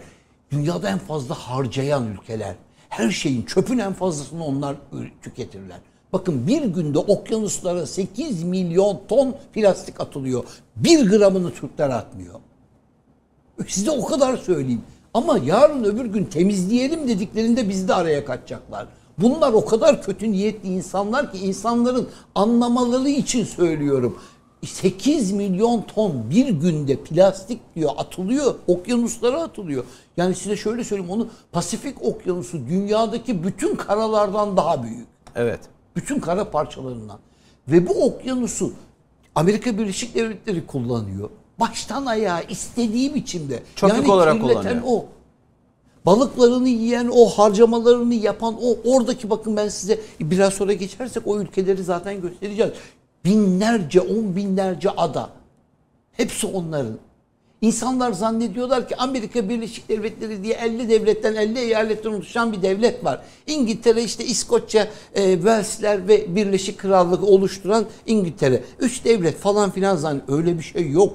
[0.51, 2.55] dünyada en fazla harcayan ülkeler.
[2.89, 4.77] Her şeyin çöpün en fazlasını onlar
[5.23, 5.79] tüketirler.
[6.15, 10.45] Bakın bir günde okyanuslara 8 milyon ton plastik atılıyor.
[10.77, 12.35] Bir gramını Türkler atmıyor.
[13.67, 14.83] Size o kadar söyleyeyim.
[15.15, 18.87] Ama yarın öbür gün temizleyelim dediklerinde bizi de araya kaçacaklar.
[19.19, 24.19] Bunlar o kadar kötü niyetli insanlar ki insanların anlamaları için söylüyorum.
[24.67, 29.85] 8 milyon ton bir günde plastik diyor atılıyor, okyanuslara atılıyor.
[30.17, 35.07] Yani size şöyle söyleyeyim onu Pasifik Okyanusu dünyadaki bütün karalardan daha büyük.
[35.35, 35.74] Evet.
[35.97, 37.19] Bütün kara parçalarından.
[37.69, 38.73] Ve bu okyanusu
[39.35, 41.31] Amerika Birleşik Devletleri kullanıyor.
[41.61, 43.63] Baştan ayağa istediği biçimde.
[43.77, 44.83] Çöplük olarak kirleten kullanıyor.
[44.87, 45.07] o.
[46.07, 48.77] Balıklarını yiyen o, harcamalarını yapan o.
[48.85, 52.73] Oradaki bakın ben size biraz sonra geçersek o ülkeleri zaten göstereceğiz.
[53.25, 55.31] Binlerce, on binlerce ada.
[56.13, 56.99] Hepsi onların.
[57.69, 63.21] İnsanlar zannediyorlar ki Amerika Birleşik Devletleri diye 50 devletten 50 eyaletten oluşan bir devlet var.
[63.47, 68.63] İngiltere işte İskoçya, e, Walesler ve Birleşik Krallık oluşturan İngiltere.
[68.81, 70.39] Üç devlet falan filan zannediyor.
[70.39, 71.13] Öyle bir şey yok.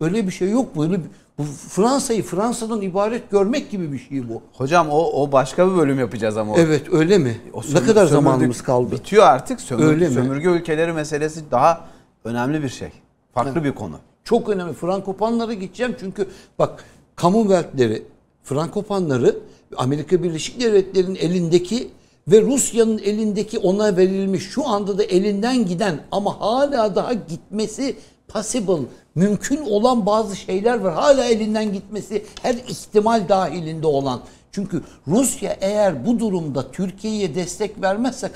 [0.00, 0.76] Öyle bir şey yok.
[0.78, 4.42] Böyle bir- bu Fransa'yı Fransa'dan ibaret görmek gibi bir şey bu.
[4.52, 6.52] Hocam o o başka bir bölüm yapacağız ama.
[6.52, 6.58] o.
[6.58, 7.36] Evet öyle mi?
[7.52, 8.92] O ne sömür- kadar sömürdük- zamanımız kaldı?
[8.92, 9.60] Bitiyor artık.
[9.60, 10.14] Sömür, Öyle mi?
[10.14, 11.84] Sömürge ülkeleri meselesi daha
[12.24, 12.88] önemli bir şey.
[13.34, 13.96] Farklı bir konu.
[14.30, 14.72] Çok önemli.
[14.72, 16.28] Frankopanlara gideceğim çünkü
[16.58, 16.84] bak
[17.16, 18.02] Commonwealth'leri,
[18.42, 19.38] Frankopanları
[19.76, 21.90] Amerika Birleşik Devletleri'nin elindeki
[22.28, 27.96] ve Rusya'nın elindeki ona verilmiş şu anda da elinden giden ama hala daha gitmesi
[28.28, 30.94] possible, mümkün olan bazı şeyler var.
[30.94, 34.20] Hala elinden gitmesi her ihtimal dahilinde olan.
[34.52, 38.32] Çünkü Rusya eğer bu durumda Türkiye'ye destek vermezse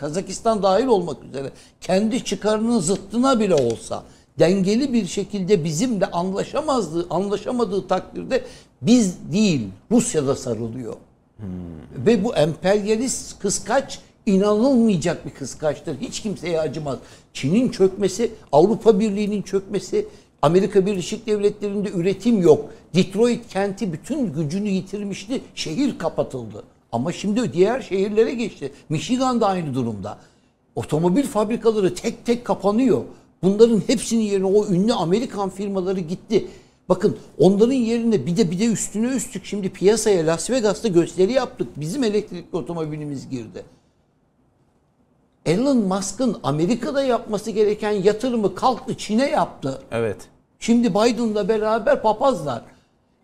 [0.00, 1.50] Kazakistan dahil olmak üzere
[1.80, 4.02] kendi çıkarının zıttına bile olsa
[4.38, 8.44] dengeli bir şekilde bizimle anlaşamazdığı, anlaşamadığı takdirde
[8.82, 10.94] biz değil Rusya'da sarılıyor.
[12.06, 16.00] Ve bu emperyalist kıskaç inanılmayacak bir kıskaçtır.
[16.00, 16.98] Hiç kimseye acımaz.
[17.32, 20.06] Çin'in çökmesi, Avrupa Birliği'nin çökmesi,
[20.42, 22.70] Amerika Birleşik Devletleri'nde üretim yok.
[22.94, 25.40] Detroit kenti bütün gücünü yitirmişti.
[25.54, 26.64] Şehir kapatıldı.
[26.92, 28.72] Ama şimdi diğer şehirlere geçti.
[28.88, 30.18] Michigan da aynı durumda.
[30.74, 33.02] Otomobil fabrikaları tek tek kapanıyor.
[33.42, 36.46] Bunların hepsinin yerine o ünlü Amerikan firmaları gitti.
[36.88, 41.68] Bakın onların yerine bir de bir de üstüne üstlük şimdi piyasaya Las Vegas'ta gösteri yaptık.
[41.76, 43.64] Bizim elektrikli otomobilimiz girdi.
[45.46, 49.82] Elon Musk'ın Amerika'da yapması gereken yatırımı kalktı Çin'e yaptı.
[49.90, 50.16] Evet.
[50.58, 52.62] Şimdi Biden'la beraber papazlar.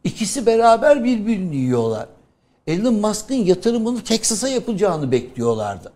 [0.05, 2.09] İkisi beraber birbirini yiyorlar.
[2.67, 5.93] Elon Musk'ın yatırımını Texas'a yapacağını bekliyorlardı.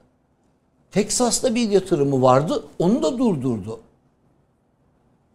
[0.91, 3.81] Texas'ta bir yatırımı vardı, onu da durdurdu.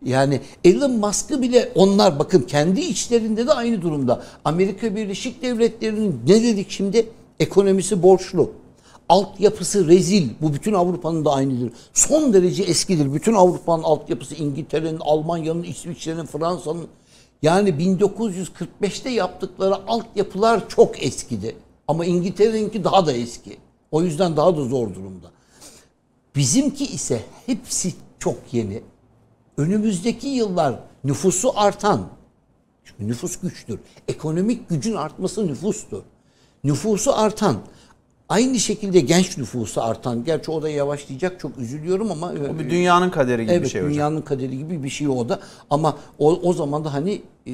[0.06, 4.24] Yani Elon Musk'ı bile onlar bakın kendi içlerinde de aynı durumda.
[4.46, 7.10] Amerika Birleşik Devletleri'nin ne dedik şimdi?
[7.40, 8.52] Ekonomisi borçlu.
[9.10, 10.30] Altyapısı rezil.
[10.42, 11.74] Bu bütün Avrupa'nın da aynıdır.
[11.94, 13.14] Son derece eskidir.
[13.14, 16.88] Bütün Avrupa'nın altyapısı İngiltere'nin, Almanya'nın, İsviçre'nin, Fransa'nın.
[17.42, 21.56] Yani 1945'te yaptıkları altyapılar çok eskidi.
[21.88, 23.58] Ama İngiltere'ninki daha da eski.
[23.92, 25.32] O yüzden daha da zor durumda.
[26.36, 28.82] Bizimki ise hepsi çok yeni.
[29.58, 32.08] Önümüzdeki yıllar nüfusu artan,
[32.84, 33.80] çünkü nüfus güçtür.
[34.08, 36.02] Ekonomik gücün artması nüfustur.
[36.64, 37.58] Nüfusu artan,
[38.30, 42.32] aynı şekilde genç nüfusu artan, gerçi o da yavaşlayacak çok üzülüyorum ama...
[42.32, 43.94] O bir dünyanın kaderi gibi evet, bir şey hocam.
[43.94, 45.40] dünyanın kaderi gibi bir şey o da.
[45.70, 47.54] Ama o, o zaman da hani e,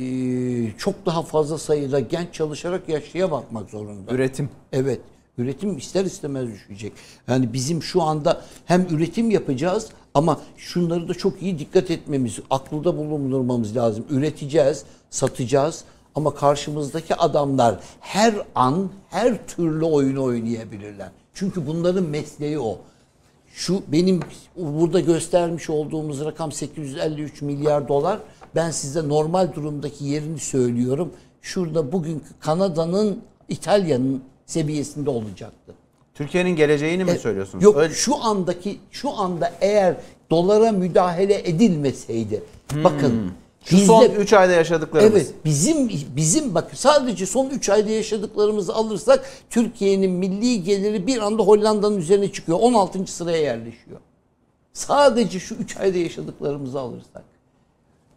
[0.77, 4.11] çok daha fazla sayıda genç çalışarak yaşlıya bakmak zorunda.
[4.11, 4.49] Üretim.
[4.71, 5.01] Evet.
[5.39, 6.93] Üretim ister istemez düşecek.
[7.27, 12.97] Yani bizim şu anda hem üretim yapacağız ama şunları da çok iyi dikkat etmemiz, akılda
[12.97, 14.05] bulundurmamız lazım.
[14.09, 15.83] Üreteceğiz, satacağız
[16.15, 21.09] ama karşımızdaki adamlar her an her türlü oyunu oynayabilirler.
[21.33, 22.77] Çünkü bunların mesleği o.
[23.53, 24.19] Şu benim
[24.55, 28.19] burada göstermiş olduğumuz rakam 853 milyar dolar.
[28.55, 31.13] Ben size normal durumdaki yerini söylüyorum.
[31.41, 35.73] Şurada bugünkü Kanada'nın, İtalya'nın seviyesinde olacaktı.
[36.15, 37.63] Türkiye'nin geleceğini mi E, söylüyorsunuz?
[37.63, 39.95] Yok Öyle- şu andaki şu anda eğer
[40.31, 42.43] dolara müdahale edilmeseydi
[42.83, 43.31] bakın Hmm.
[43.63, 45.11] Şu bizde- son 3 ayda yaşadıklarımız.
[45.13, 51.43] Evet bizim bizim bak sadece son 3 ayda yaşadıklarımızı alırsak Türkiye'nin milli geliri bir anda
[51.43, 52.57] Hollanda'nın üzerine çıkıyor.
[52.61, 53.11] 16.
[53.11, 53.99] sıraya yerleşiyor.
[54.73, 57.23] Sadece şu 3 ayda yaşadıklarımızı alırsak.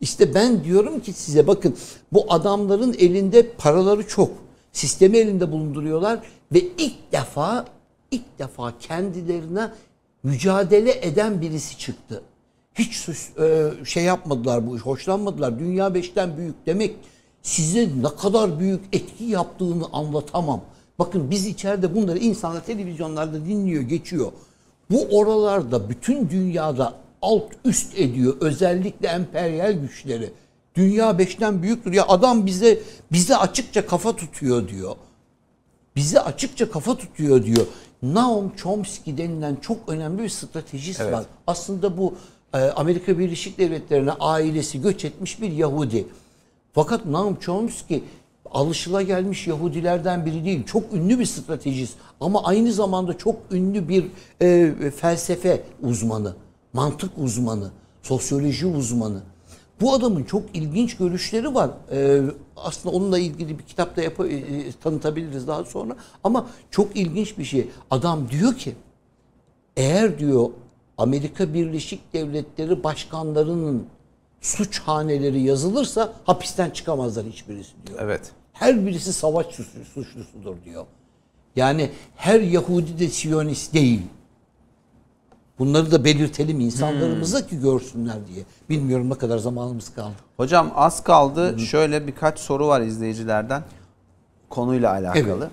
[0.00, 1.76] İşte ben diyorum ki size bakın
[2.12, 4.30] bu adamların elinde paraları çok.
[4.72, 6.20] Sistemi elinde bulunduruyorlar
[6.52, 7.64] ve ilk defa
[8.10, 9.70] ilk defa kendilerine
[10.22, 12.22] mücadele eden birisi çıktı.
[12.74, 15.58] Hiç sus- e, şey yapmadılar bu iş, hoşlanmadılar.
[15.58, 16.94] Dünya beşten büyük demek
[17.42, 20.60] size ne kadar büyük etki yaptığını anlatamam.
[20.98, 24.32] Bakın biz içeride bunları insanlar televizyonlarda dinliyor, geçiyor.
[24.90, 28.36] Bu oralarda bütün dünyada alt üst ediyor.
[28.40, 30.30] Özellikle emperyal güçleri.
[30.74, 31.92] Dünya beşten büyüktür.
[31.92, 32.78] Ya adam bize
[33.12, 34.96] bize açıkça kafa tutuyor diyor.
[35.96, 37.66] Bize açıkça kafa tutuyor diyor.
[38.02, 41.12] Noam Chomsky denilen çok önemli bir stratejist Evet.
[41.12, 41.24] var.
[41.46, 42.14] Aslında bu
[42.54, 46.06] e, Amerika Birleşik Devletleri'ne ailesi göç etmiş bir Yahudi.
[46.72, 48.00] Fakat Noam Chomsky
[48.50, 50.64] alışılagelmiş Yahudilerden biri değil.
[50.66, 54.04] Çok ünlü bir stratejist ama aynı zamanda çok ünlü bir
[54.42, 56.34] e, felsefe uzmanı,
[56.72, 57.70] mantık uzmanı,
[58.02, 59.22] sosyoloji uzmanı.
[59.82, 61.70] Bu adamın çok ilginç görüşleri var.
[61.92, 62.20] Ee,
[62.56, 65.96] aslında onunla ilgili bir kitap da yap- e, tanıtabiliriz daha sonra.
[66.24, 67.68] Ama çok ilginç bir şey.
[67.90, 68.74] Adam diyor ki
[69.76, 70.50] eğer diyor
[70.98, 73.86] Amerika Birleşik Devletleri başkanlarının
[74.40, 77.98] suçhaneleri yazılırsa hapisten çıkamazlar hiçbirisi diyor.
[78.02, 78.30] Evet.
[78.52, 80.86] Her birisi savaş suçlu- suçlusudur diyor.
[81.56, 84.02] Yani her Yahudi de Siyonist değil.
[85.62, 88.44] Bunları da belirtelim insanlarımıza ki görsünler diye.
[88.70, 90.14] Bilmiyorum ne kadar zamanımız kaldı.
[90.36, 91.58] Hocam az kaldı.
[91.58, 93.62] Şöyle birkaç soru var izleyicilerden
[94.48, 95.38] konuyla alakalı.
[95.38, 95.50] Evet.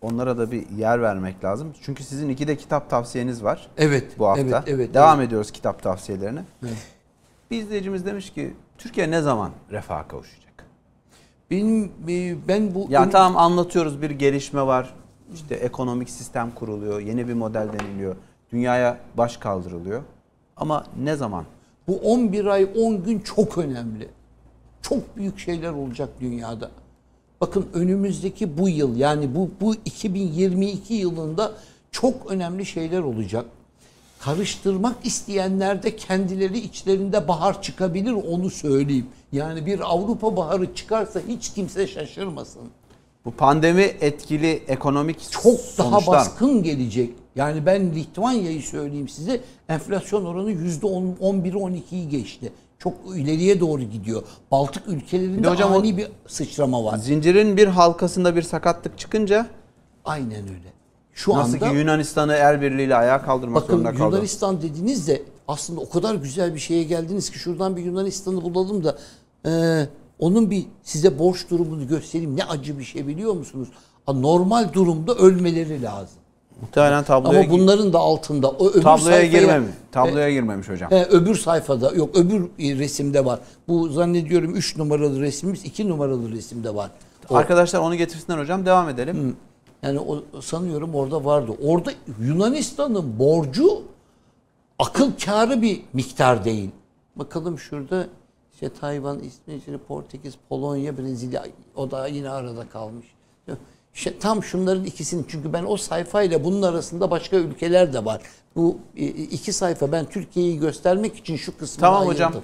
[0.00, 1.72] Onlara da bir yer vermek lazım.
[1.82, 3.68] Çünkü sizin iki de kitap tavsiyeniz var.
[3.76, 4.42] Evet, Bu hafta.
[4.42, 5.28] evet, evet, Devam evet.
[5.28, 6.44] ediyoruz kitap tavsiyelerine.
[6.64, 6.76] Evet.
[7.50, 10.64] Bir izleyicimiz demiş ki Türkiye ne zaman refaha kavuşacak?
[11.50, 14.94] Benim e, ben bu Ya tamam anlatıyoruz bir gelişme var.
[15.34, 18.16] İşte ekonomik sistem kuruluyor, yeni bir model deniliyor.
[18.52, 20.02] Dünyaya baş kaldırılıyor.
[20.56, 21.44] Ama ne zaman?
[21.88, 24.08] Bu 11 ay 10 gün çok önemli.
[24.82, 26.70] Çok büyük şeyler olacak dünyada.
[27.40, 31.52] Bakın önümüzdeki bu yıl yani bu bu 2022 yılında
[31.90, 33.46] çok önemli şeyler olacak.
[34.20, 39.06] Karıştırmak isteyenler de kendileri içlerinde bahar çıkabilir onu söyleyeyim.
[39.32, 42.62] Yani bir Avrupa baharı çıkarsa hiç kimse şaşırmasın.
[43.24, 45.44] Bu pandemi etkili ekonomik Çok
[45.78, 46.16] daha sonuçlar.
[46.16, 47.10] baskın gelecek.
[47.36, 52.52] Yani ben Litvanya'yı söyleyeyim size enflasyon oranı yüzde 11'i 12'yi geçti.
[52.78, 54.22] Çok ileriye doğru gidiyor.
[54.50, 56.98] Baltık Bir ülkelerinde de hocam ani bir sıçrama var.
[56.98, 59.46] Zincirin bir halkasında bir sakatlık çıkınca
[60.04, 60.72] Aynen öyle.
[61.14, 64.14] Şu nasıl anda ki Yunanistan'ı el birliğiyle ayağa kaldırmak bakın zorunda kaldı.
[64.14, 68.84] Yunanistan dediniz de aslında o kadar güzel bir şeye geldiniz ki şuradan bir Yunanistan'ı bulalım
[68.84, 68.98] da
[69.46, 69.50] e,
[70.20, 72.36] onun bir size borç durumunu göstereyim.
[72.36, 73.68] Ne acı bir şey biliyor musunuz?
[74.08, 76.18] Normal durumda ölmeleri lazım.
[76.60, 79.70] Muhtemelen tabloya, Ama bunların da altında o öbür tabloya sayfaya- girmemiş.
[79.92, 80.90] Tabloya girmemiş hocam.
[80.90, 83.40] He, öbür sayfada yok öbür e, resimde var.
[83.68, 86.90] Bu zannediyorum 3 numaralı resmimiz 2 numaralı resimde var.
[87.30, 88.66] O- Arkadaşlar onu getirsinler hocam.
[88.66, 89.36] Devam edelim.
[89.82, 91.52] yani o sanıyorum orada vardı.
[91.64, 91.90] Orada
[92.20, 93.82] Yunanistan'ın borcu
[94.78, 96.70] akıl kârı bir miktar değil.
[97.16, 98.06] Bakalım şurada
[98.62, 101.46] işte Tayvan, İsviçre, Portekiz, Polonya, Brezilya
[101.76, 103.06] o da yine arada kalmış.
[103.94, 108.22] İşte tam şunların ikisini çünkü ben o sayfayla bunun arasında başka ülkeler de var.
[108.56, 112.26] Bu e, iki sayfa ben Türkiye'yi göstermek için şu kısmını Tamam ayırdım.
[112.26, 112.42] hocam.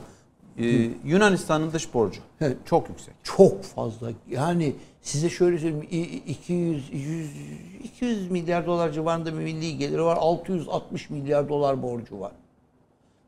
[0.58, 2.56] Ee, Yunanistan'ın dış borcu Evet.
[2.64, 3.14] çok yüksek.
[3.22, 4.10] Çok fazla.
[4.30, 5.88] Yani size şöyle söyleyeyim.
[5.90, 7.30] i- 200 100
[7.84, 10.16] 200 milyar dolar civarında bir milli geliri var.
[10.20, 12.32] 660 milyar dolar borcu var.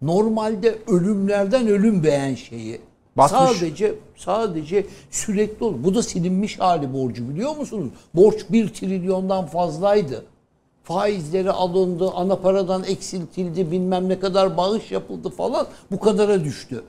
[0.03, 2.81] Normalde ölümlerden ölüm beğen şeyi.
[3.17, 3.41] Batmış.
[3.41, 5.85] Sadece sadece sürekli olur.
[5.85, 7.89] Bu da silinmiş hali borcu biliyor musunuz?
[8.15, 10.25] Borç 1 trilyondan fazlaydı.
[10.85, 16.83] Faizleri alındı, ana paradan eksiltildi, bilmem ne kadar bağış yapıldı falan bu kadara düştü.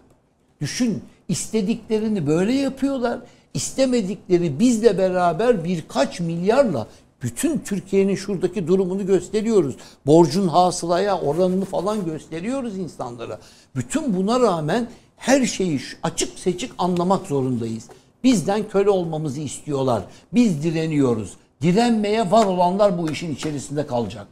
[0.62, 3.20] Düşün istediklerini böyle yapıyorlar.
[3.54, 6.88] İstemedikleri bizle beraber birkaç milyarla
[7.24, 9.76] bütün Türkiye'nin şuradaki durumunu gösteriyoruz.
[10.06, 13.40] Borcun hasılaya oranını falan gösteriyoruz insanlara.
[13.76, 17.84] Bütün buna rağmen her şeyi açık seçik anlamak zorundayız.
[18.24, 20.04] Bizden köle olmamızı istiyorlar.
[20.34, 21.34] Biz direniyoruz.
[21.62, 24.28] Direnmeye var olanlar bu işin içerisinde kalacak.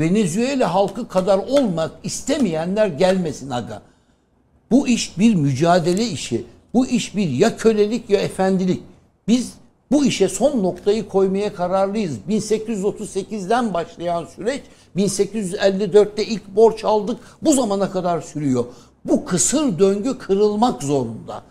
[0.00, 3.82] Venezuela halkı kadar olmak istemeyenler gelmesin aga.
[4.70, 6.44] Bu iş bir mücadele işi.
[6.74, 8.82] Bu iş bir ya kölelik ya efendilik.
[9.28, 9.52] Biz
[9.90, 12.16] bu işe son noktayı koymaya kararlıyız.
[12.28, 14.62] 1838'den başlayan süreç
[14.96, 17.20] 1854'te ilk borç aldık.
[17.42, 18.64] Bu zamana kadar sürüyor.
[19.04, 21.42] Bu kısır döngü kırılmak zorunda.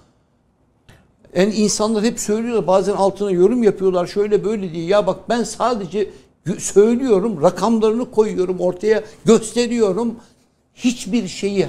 [1.35, 4.85] Yani insanlar hep söylüyorlar bazen altına yorum yapıyorlar şöyle böyle diye.
[4.85, 6.09] Ya bak ben sadece
[6.57, 10.15] söylüyorum rakamlarını koyuyorum ortaya gösteriyorum.
[10.75, 11.65] Hiçbir şeyi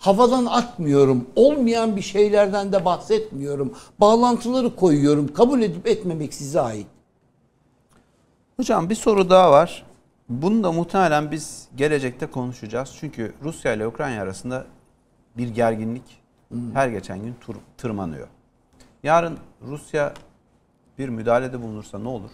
[0.00, 1.26] havadan atmıyorum.
[1.36, 3.74] Olmayan bir şeylerden de bahsetmiyorum.
[4.00, 5.32] Bağlantıları koyuyorum.
[5.32, 6.86] Kabul edip etmemek size ait.
[8.56, 9.86] Hocam bir soru daha var.
[10.28, 12.96] Bunu da muhtemelen biz gelecekte konuşacağız.
[13.00, 14.66] Çünkü Rusya ile Ukrayna arasında
[15.36, 16.02] bir gerginlik
[16.72, 17.34] her geçen gün
[17.78, 18.28] tırmanıyor.
[19.02, 20.14] Yarın Rusya
[20.98, 22.30] bir müdahalede bulunursa ne olur?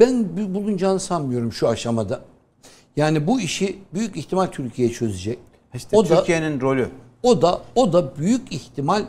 [0.00, 2.20] Ben bulunacağını sanmıyorum şu aşamada.
[2.96, 5.38] Yani bu işi büyük ihtimal Türkiye çözecek.
[5.74, 6.88] İşte o Türkiye'nin rolü.
[7.22, 9.04] O da o da büyük ihtimal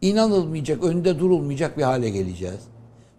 [0.00, 2.60] inanılmayacak, önde durulmayacak bir hale geleceğiz.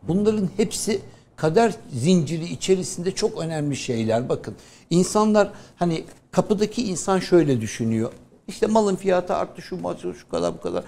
[0.04, 1.02] Bunların hepsi
[1.36, 4.30] kader zinciri içerisinde çok önemli şeyler.
[4.30, 4.56] Bakın
[4.90, 8.12] insanlar hani kapıdaki insan şöyle düşünüyor.
[8.48, 10.84] İşte malın fiyatı arttı şu maçı şu kadar bu kadar.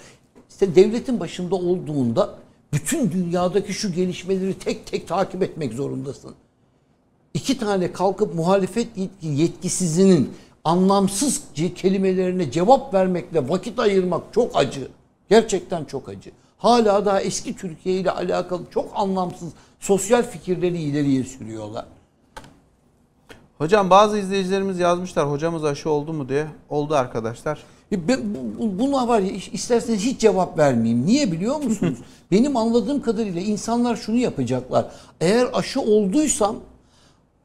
[0.49, 2.36] İşte devletin başında olduğunda
[2.74, 6.36] bütün dünyadaki şu gelişmeleri tek tek takip etmek zorundasın.
[7.34, 8.88] İki tane kalkıp muhalefet
[9.22, 10.34] yetkisizinin
[10.64, 11.41] anlamsız
[11.76, 14.88] kelimelerine cevap vermekle vakit ayırmak çok acı.
[15.30, 16.32] Gerçekten çok acı.
[16.57, 19.49] Hala daha eski Türkiye ile alakalı çok anlamsız
[19.80, 21.86] sosyal fikirleri ileriye sürüyorlar.
[23.57, 26.47] Hocam bazı izleyicilerimiz yazmışlar hocamız aşı oldu mu diye.
[26.70, 27.64] Oldu arkadaşlar.
[27.91, 28.20] E ben,
[28.59, 31.05] bu- buna var ya isterseniz hiç cevap vermeyeyim.
[31.05, 31.97] Niye biliyor musunuz?
[32.32, 34.86] Benim anladığım kadarıyla insanlar şunu yapacaklar.
[35.22, 36.55] Eğer aşı olduysam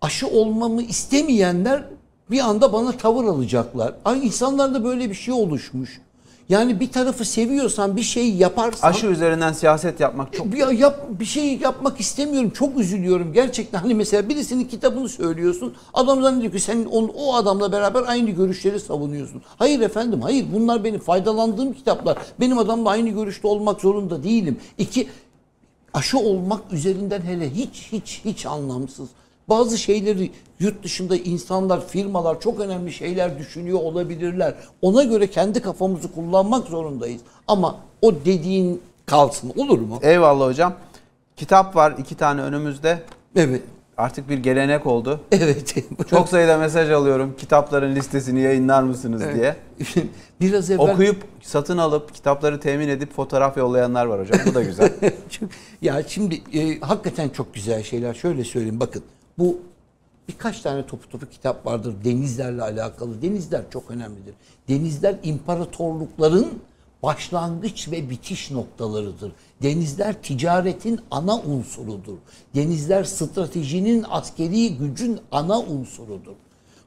[0.01, 1.85] aşı olmamı istemeyenler
[2.31, 3.95] bir anda bana tavır alacaklar.
[4.05, 6.01] Ay insanlarda böyle bir şey oluşmuş.
[6.49, 11.25] Yani bir tarafı seviyorsan bir şey yaparsan Aşı üzerinden siyaset yapmak çok ya yap bir
[11.25, 12.51] şey yapmak istemiyorum.
[12.51, 13.79] Çok üzülüyorum gerçekten.
[13.79, 15.75] Hani mesela birisinin kitabını söylüyorsun.
[15.95, 19.43] Adam zannediyor ki sen on, o adamla beraber aynı görüşleri savunuyorsun.
[19.59, 20.47] Hayır efendim, hayır.
[20.55, 22.19] Bunlar benim faydalandığım kitaplar.
[22.41, 24.59] Benim adamla aynı görüşte olmak zorunda değilim.
[24.79, 25.09] İki
[25.95, 29.09] aşı olmak üzerinden hele hiç hiç hiç anlamsız.
[29.49, 30.31] Bazı şeyleri
[30.61, 34.55] yurt dışında insanlar, firmalar çok önemli şeyler düşünüyor olabilirler.
[34.83, 37.21] Ona göre kendi kafamızı kullanmak zorundayız.
[37.49, 39.99] Ama o dediğin kalsın olur mu?
[40.03, 40.75] Eyvallah hocam.
[41.37, 43.03] Kitap var iki tane önümüzde.
[43.37, 43.63] Evet.
[43.97, 45.21] Artık bir gelenek oldu.
[45.33, 45.75] Evet.
[46.11, 47.35] Çok sayıda mesaj alıyorum.
[47.39, 49.57] Kitapların listesini yayınlar mısınız diye.
[50.41, 54.41] Biraz evvel Okuyup satın alıp kitapları temin edip fotoğraf yollayanlar var hocam.
[54.47, 54.93] Bu da güzel.
[55.83, 58.15] Ya şimdi e, hakikaten çok güzel şeyler.
[58.15, 59.03] Şöyle söyleyeyim bakın.
[59.39, 59.59] Bu
[60.29, 63.23] birkaç tane topu topu kitap vardır denizlerle alakalı.
[63.23, 64.35] Denizler çok önemlidir.
[64.69, 66.47] Denizler imparatorlukların
[67.03, 69.33] başlangıç ve bitiş noktalarıdır.
[69.63, 72.17] Denizler ticaretin ana unsurudur.
[72.55, 76.35] Denizler stratejinin askeri gücün ana unsurudur.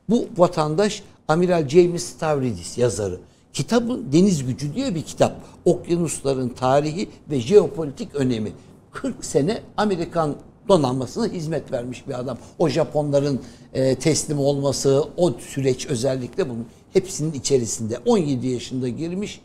[0.10, 3.20] Bu vatandaş Amiral James Stavridis yazarı.
[3.54, 5.36] Kitabı Deniz Gücü diye bir kitap.
[5.66, 8.52] Okyanusların tarihi ve jeopolitik önemi.
[8.92, 10.36] 40 sene Amerikan
[10.70, 12.38] donanmasına hizmet vermiş bir adam.
[12.60, 13.42] O Japonların
[13.74, 17.98] e, teslim olması, o süreç özellikle bunun hepsinin içerisinde.
[18.06, 19.42] 17 yaşında girmiş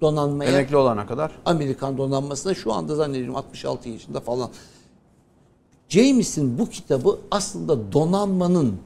[0.00, 0.50] donanmaya.
[0.50, 1.32] Emekli olana kadar.
[1.44, 4.50] Amerikan donanmasına şu anda zannediyorum 66 yaşında falan.
[5.88, 8.78] James'in bu kitabı aslında donanmanın,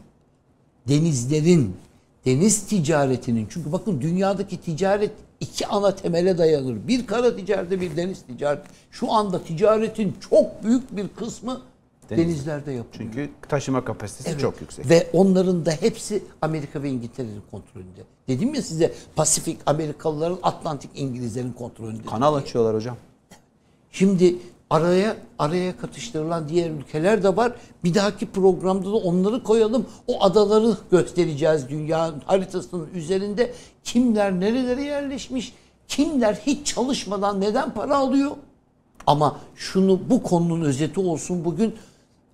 [0.89, 1.77] denizlerin,
[2.27, 6.89] deniz ticaretinin çünkü bakın dünyadaki ticaret iki ana temele dayanır.
[6.89, 8.69] Bir kara ticareti, bir deniz ticareti.
[8.91, 11.61] Şu anda ticaretin çok büyük bir kısmı
[12.11, 12.25] Deniz.
[12.27, 13.11] denizlerde yapılıyor.
[13.13, 14.41] Çünkü taşıma kapasitesi Evet.
[14.41, 14.91] çok yüksek.
[14.91, 18.01] Ve onların da hepsi Amerika ve İngiltere'nin kontrolünde.
[18.29, 22.03] Dedim ya size Pasifik Amerikalıların, Atlantik İngilizlerin kontrolünde.
[22.07, 22.97] Kanal açıyorlar hocam.
[23.93, 24.37] Şimdi
[24.71, 27.53] araya araya katıştırılan diğer ülkeler de var.
[27.85, 29.87] Bir dahaki programda da onları koyalım.
[30.07, 33.53] O adaları göstereceğiz dünya haritasının üzerinde.
[33.85, 35.53] Kimler nerelere yerleşmiş?
[35.89, 38.31] Kimler hiç çalışmadan neden para alıyor?
[39.07, 41.75] Ama şunu bu konunun özeti olsun bugün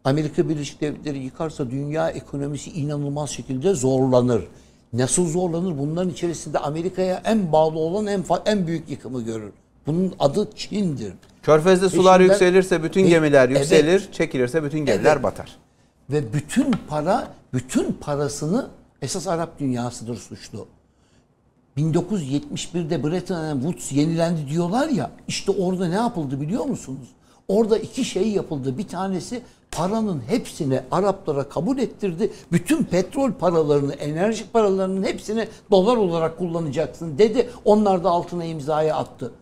[0.05, 4.45] Amerika Birleşik Devletleri yıkarsa dünya ekonomisi inanılmaz şekilde zorlanır.
[4.93, 5.79] Nasıl zorlanır?
[5.79, 9.53] Bunların içerisinde Amerika'ya en bağlı olan en en büyük yıkımı görür.
[9.87, 11.13] Bunun adı Çin'dir.
[11.43, 13.59] Körfez'de sular Peşinden- yükselirse bütün Ve- gemiler Evet.
[13.61, 15.23] yükselir, çekilirse bütün gemiler Evet.
[15.23, 15.57] batar.
[16.11, 18.67] Ve bütün para, bütün parasını
[19.03, 20.67] esas Arap dünyasıdır suçlu.
[21.77, 25.11] 1971'de Bretton Woods yenilendi diyorlar ya.
[25.29, 27.09] işte orada ne yapıldı biliyor musunuz?
[27.49, 28.79] Orada iki şey yapıldı.
[28.79, 32.33] Bir tanesi paranın hepsini Araplara kabul ettirdi.
[32.53, 37.51] Bütün petrol paralarını, enerji paralarının hepsini dolar olarak kullanacaksın dedi.
[37.65, 39.33] Onlar da altına imzayı attı.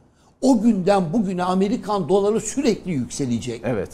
[0.45, 3.61] O günden bugüne Amerikan doları sürekli yükselecek.
[3.65, 3.89] Evet.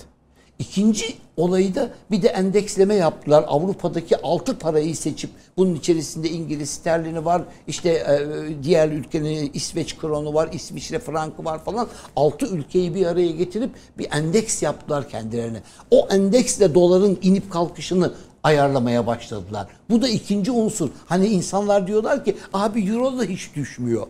[0.58, 1.04] İkinci
[1.36, 3.44] olayı da bir de endeksleme yaptılar.
[3.48, 8.18] Avrupa'daki altı parayı seçip bunun içerisinde İngiliz sterlini var, işte e,
[8.62, 11.88] diğer ülkenin İsveç kronu var, İsviçre frankı var falan.
[12.16, 15.62] Altı ülkeyi bir araya getirip bir endeks yaptılar kendilerine.
[15.90, 19.66] O endeksle doların inip kalkışını ayarlamaya başladılar.
[19.90, 20.90] Bu da ikinci unsur.
[21.06, 24.06] Hani insanlar diyorlar ki abi euro da hiç düşmüyor.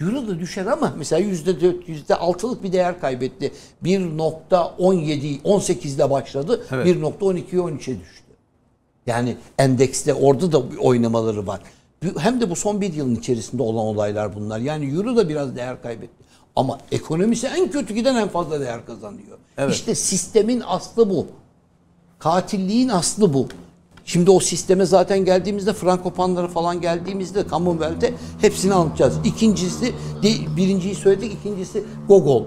[0.00, 3.52] Euro da düşer ama mesela yüzde dört, yüzde altılık bir değer kaybetti.
[3.84, 6.66] 1.17, 18 ile başladı.
[6.70, 6.86] Evet.
[6.86, 8.24] 1.12'ye 13'e düştü.
[9.06, 11.60] Yani endekste orada da oynamaları var.
[12.18, 14.58] Hem de bu son bir yılın içerisinde olan olaylar bunlar.
[14.58, 16.24] Yani euro da biraz değer kaybetti.
[16.56, 19.38] Ama ekonomisi en kötü giden en fazla değer kazanıyor.
[19.58, 19.74] Evet.
[19.74, 21.26] İşte sistemin aslı bu.
[22.18, 23.48] Katilliğin aslı bu.
[24.10, 29.14] Şimdi o sisteme zaten geldiğimizde Frankopanlara falan geldiğimizde Commonwealth'e hepsini anlatacağız.
[29.24, 29.92] İkincisi,
[30.56, 32.44] birinciyi söyledik, ikincisi Gogol.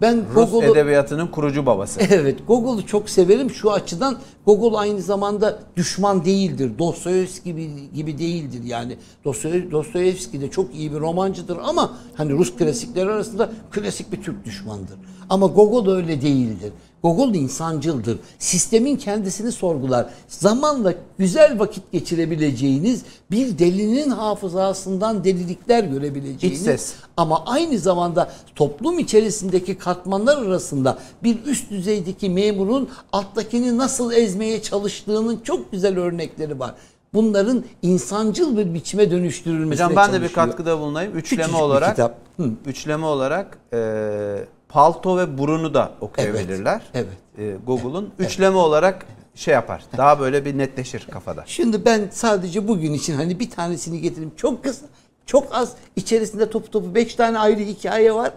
[0.00, 2.00] Ben Rus Gogol'u edebiyatının kurucu babası.
[2.10, 4.18] Evet, Gogol'u çok severim şu açıdan.
[4.46, 6.72] Gogol aynı zamanda düşman değildir.
[6.78, 8.96] Dostoyevski gibi, gibi değildir yani.
[9.24, 14.44] Dostoyev- Dostoyevski de çok iyi bir romancıdır ama hani Rus klasikleri arasında klasik bir Türk
[14.44, 14.96] düşmandır.
[15.30, 16.72] Ama Gogol öyle değildir.
[17.04, 18.18] Gogol insancıldır.
[18.38, 20.06] Sistemin kendisini sorgular.
[20.28, 26.94] Zamanla güzel vakit geçirebileceğiniz bir delinin hafızasından delilikler görebileceğiniz İç ses.
[27.16, 35.40] ama aynı zamanda toplum içerisindeki katmanlar arasında bir üst düzeydeki memurun alttakini nasıl ezmeye çalıştığının
[35.44, 36.74] çok güzel örnekleri var.
[37.14, 40.46] Bunların insancıl bir biçime dönüştürülmesine Hocam ben de bir çalışıyor.
[40.46, 41.12] katkıda bulunayım.
[41.16, 42.18] Üçleme Küçücük olarak kitap.
[42.36, 42.50] Hı.
[42.66, 43.78] üçleme olarak e,
[44.74, 46.82] palto ve burunu da okuyabilirler.
[46.94, 47.06] Evet,
[47.38, 49.84] E, Google'un üçleme olarak şey yapar.
[49.96, 51.44] Daha böyle bir netleşir kafada.
[51.46, 54.32] Şimdi ben sadece bugün için hani bir tanesini getireyim.
[54.36, 54.86] Çok kısa,
[55.26, 55.72] çok az.
[55.96, 58.32] İçerisinde topu topu beş tane ayrı hikaye var.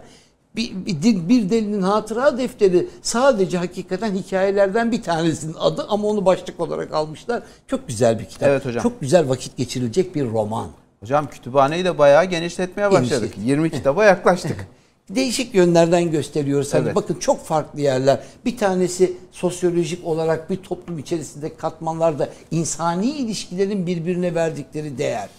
[0.56, 6.60] Bir, bir, bir delinin hatıra defteri sadece hakikaten hikayelerden bir tanesinin adı ama onu başlık
[6.60, 7.44] olarak almışlar.
[7.68, 8.50] Çok güzel bir kitap.
[8.50, 8.84] Evet hocam.
[8.84, 10.68] Çok güzel vakit geçirilecek bir roman.
[11.00, 13.10] Hocam kütüphaneyi de bayağı genişletmeye başladık.
[13.10, 13.48] Genişlettik.
[13.48, 14.68] 20 kitaba yaklaştık.
[15.10, 16.74] Değişik yönlerden gösteriyoruz.
[16.74, 16.96] Hani Evet.
[16.96, 18.20] bakın çok farklı yerler.
[18.46, 25.30] Bir tanesi sosyolojik olarak bir toplum içerisindeki katmanlarda insani ilişkilerin birbirine verdikleri değer.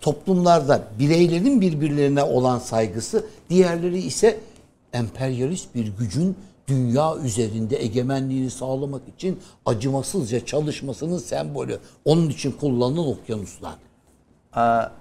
[0.00, 4.40] Toplumlarda bireylerin birbirlerine olan saygısı, diğerleri ise
[4.92, 6.36] emperyalist bir gücün
[6.68, 11.78] dünya üzerinde egemenliğini sağlamak için acımasızca çalışmasının sembolü.
[12.04, 13.74] Onun için kullanılan okyanuslar.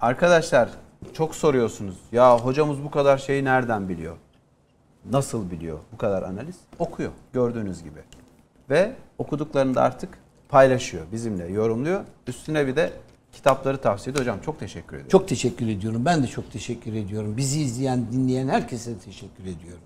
[0.01, 0.69] Arkadaşlar
[1.13, 1.95] çok soruyorsunuz.
[2.11, 4.15] Ya hocamız bu kadar şeyi nereden biliyor?
[5.11, 6.55] Nasıl biliyor bu kadar analiz?
[6.79, 7.99] Okuyor gördüğünüz gibi.
[8.69, 10.17] Ve okuduklarını da artık
[10.49, 12.01] paylaşıyor bizimle, yorumluyor.
[12.27, 12.93] Üstüne bir de
[13.31, 14.25] kitapları tavsiye ediyor.
[14.25, 15.09] Hocam çok teşekkür ederim.
[15.09, 16.05] Çok teşekkür ediyorum.
[16.05, 17.37] Ben de çok teşekkür ediyorum.
[17.37, 19.83] Bizi izleyen, dinleyen herkese teşekkür ediyorum.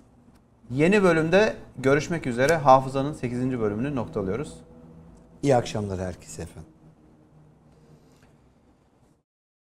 [0.72, 2.56] Yeni bölümde görüşmek üzere.
[2.56, 3.60] Hafızanın 8.
[3.60, 4.54] bölümünü noktalıyoruz.
[5.44, 6.79] İyi akşamlar herkese efendim.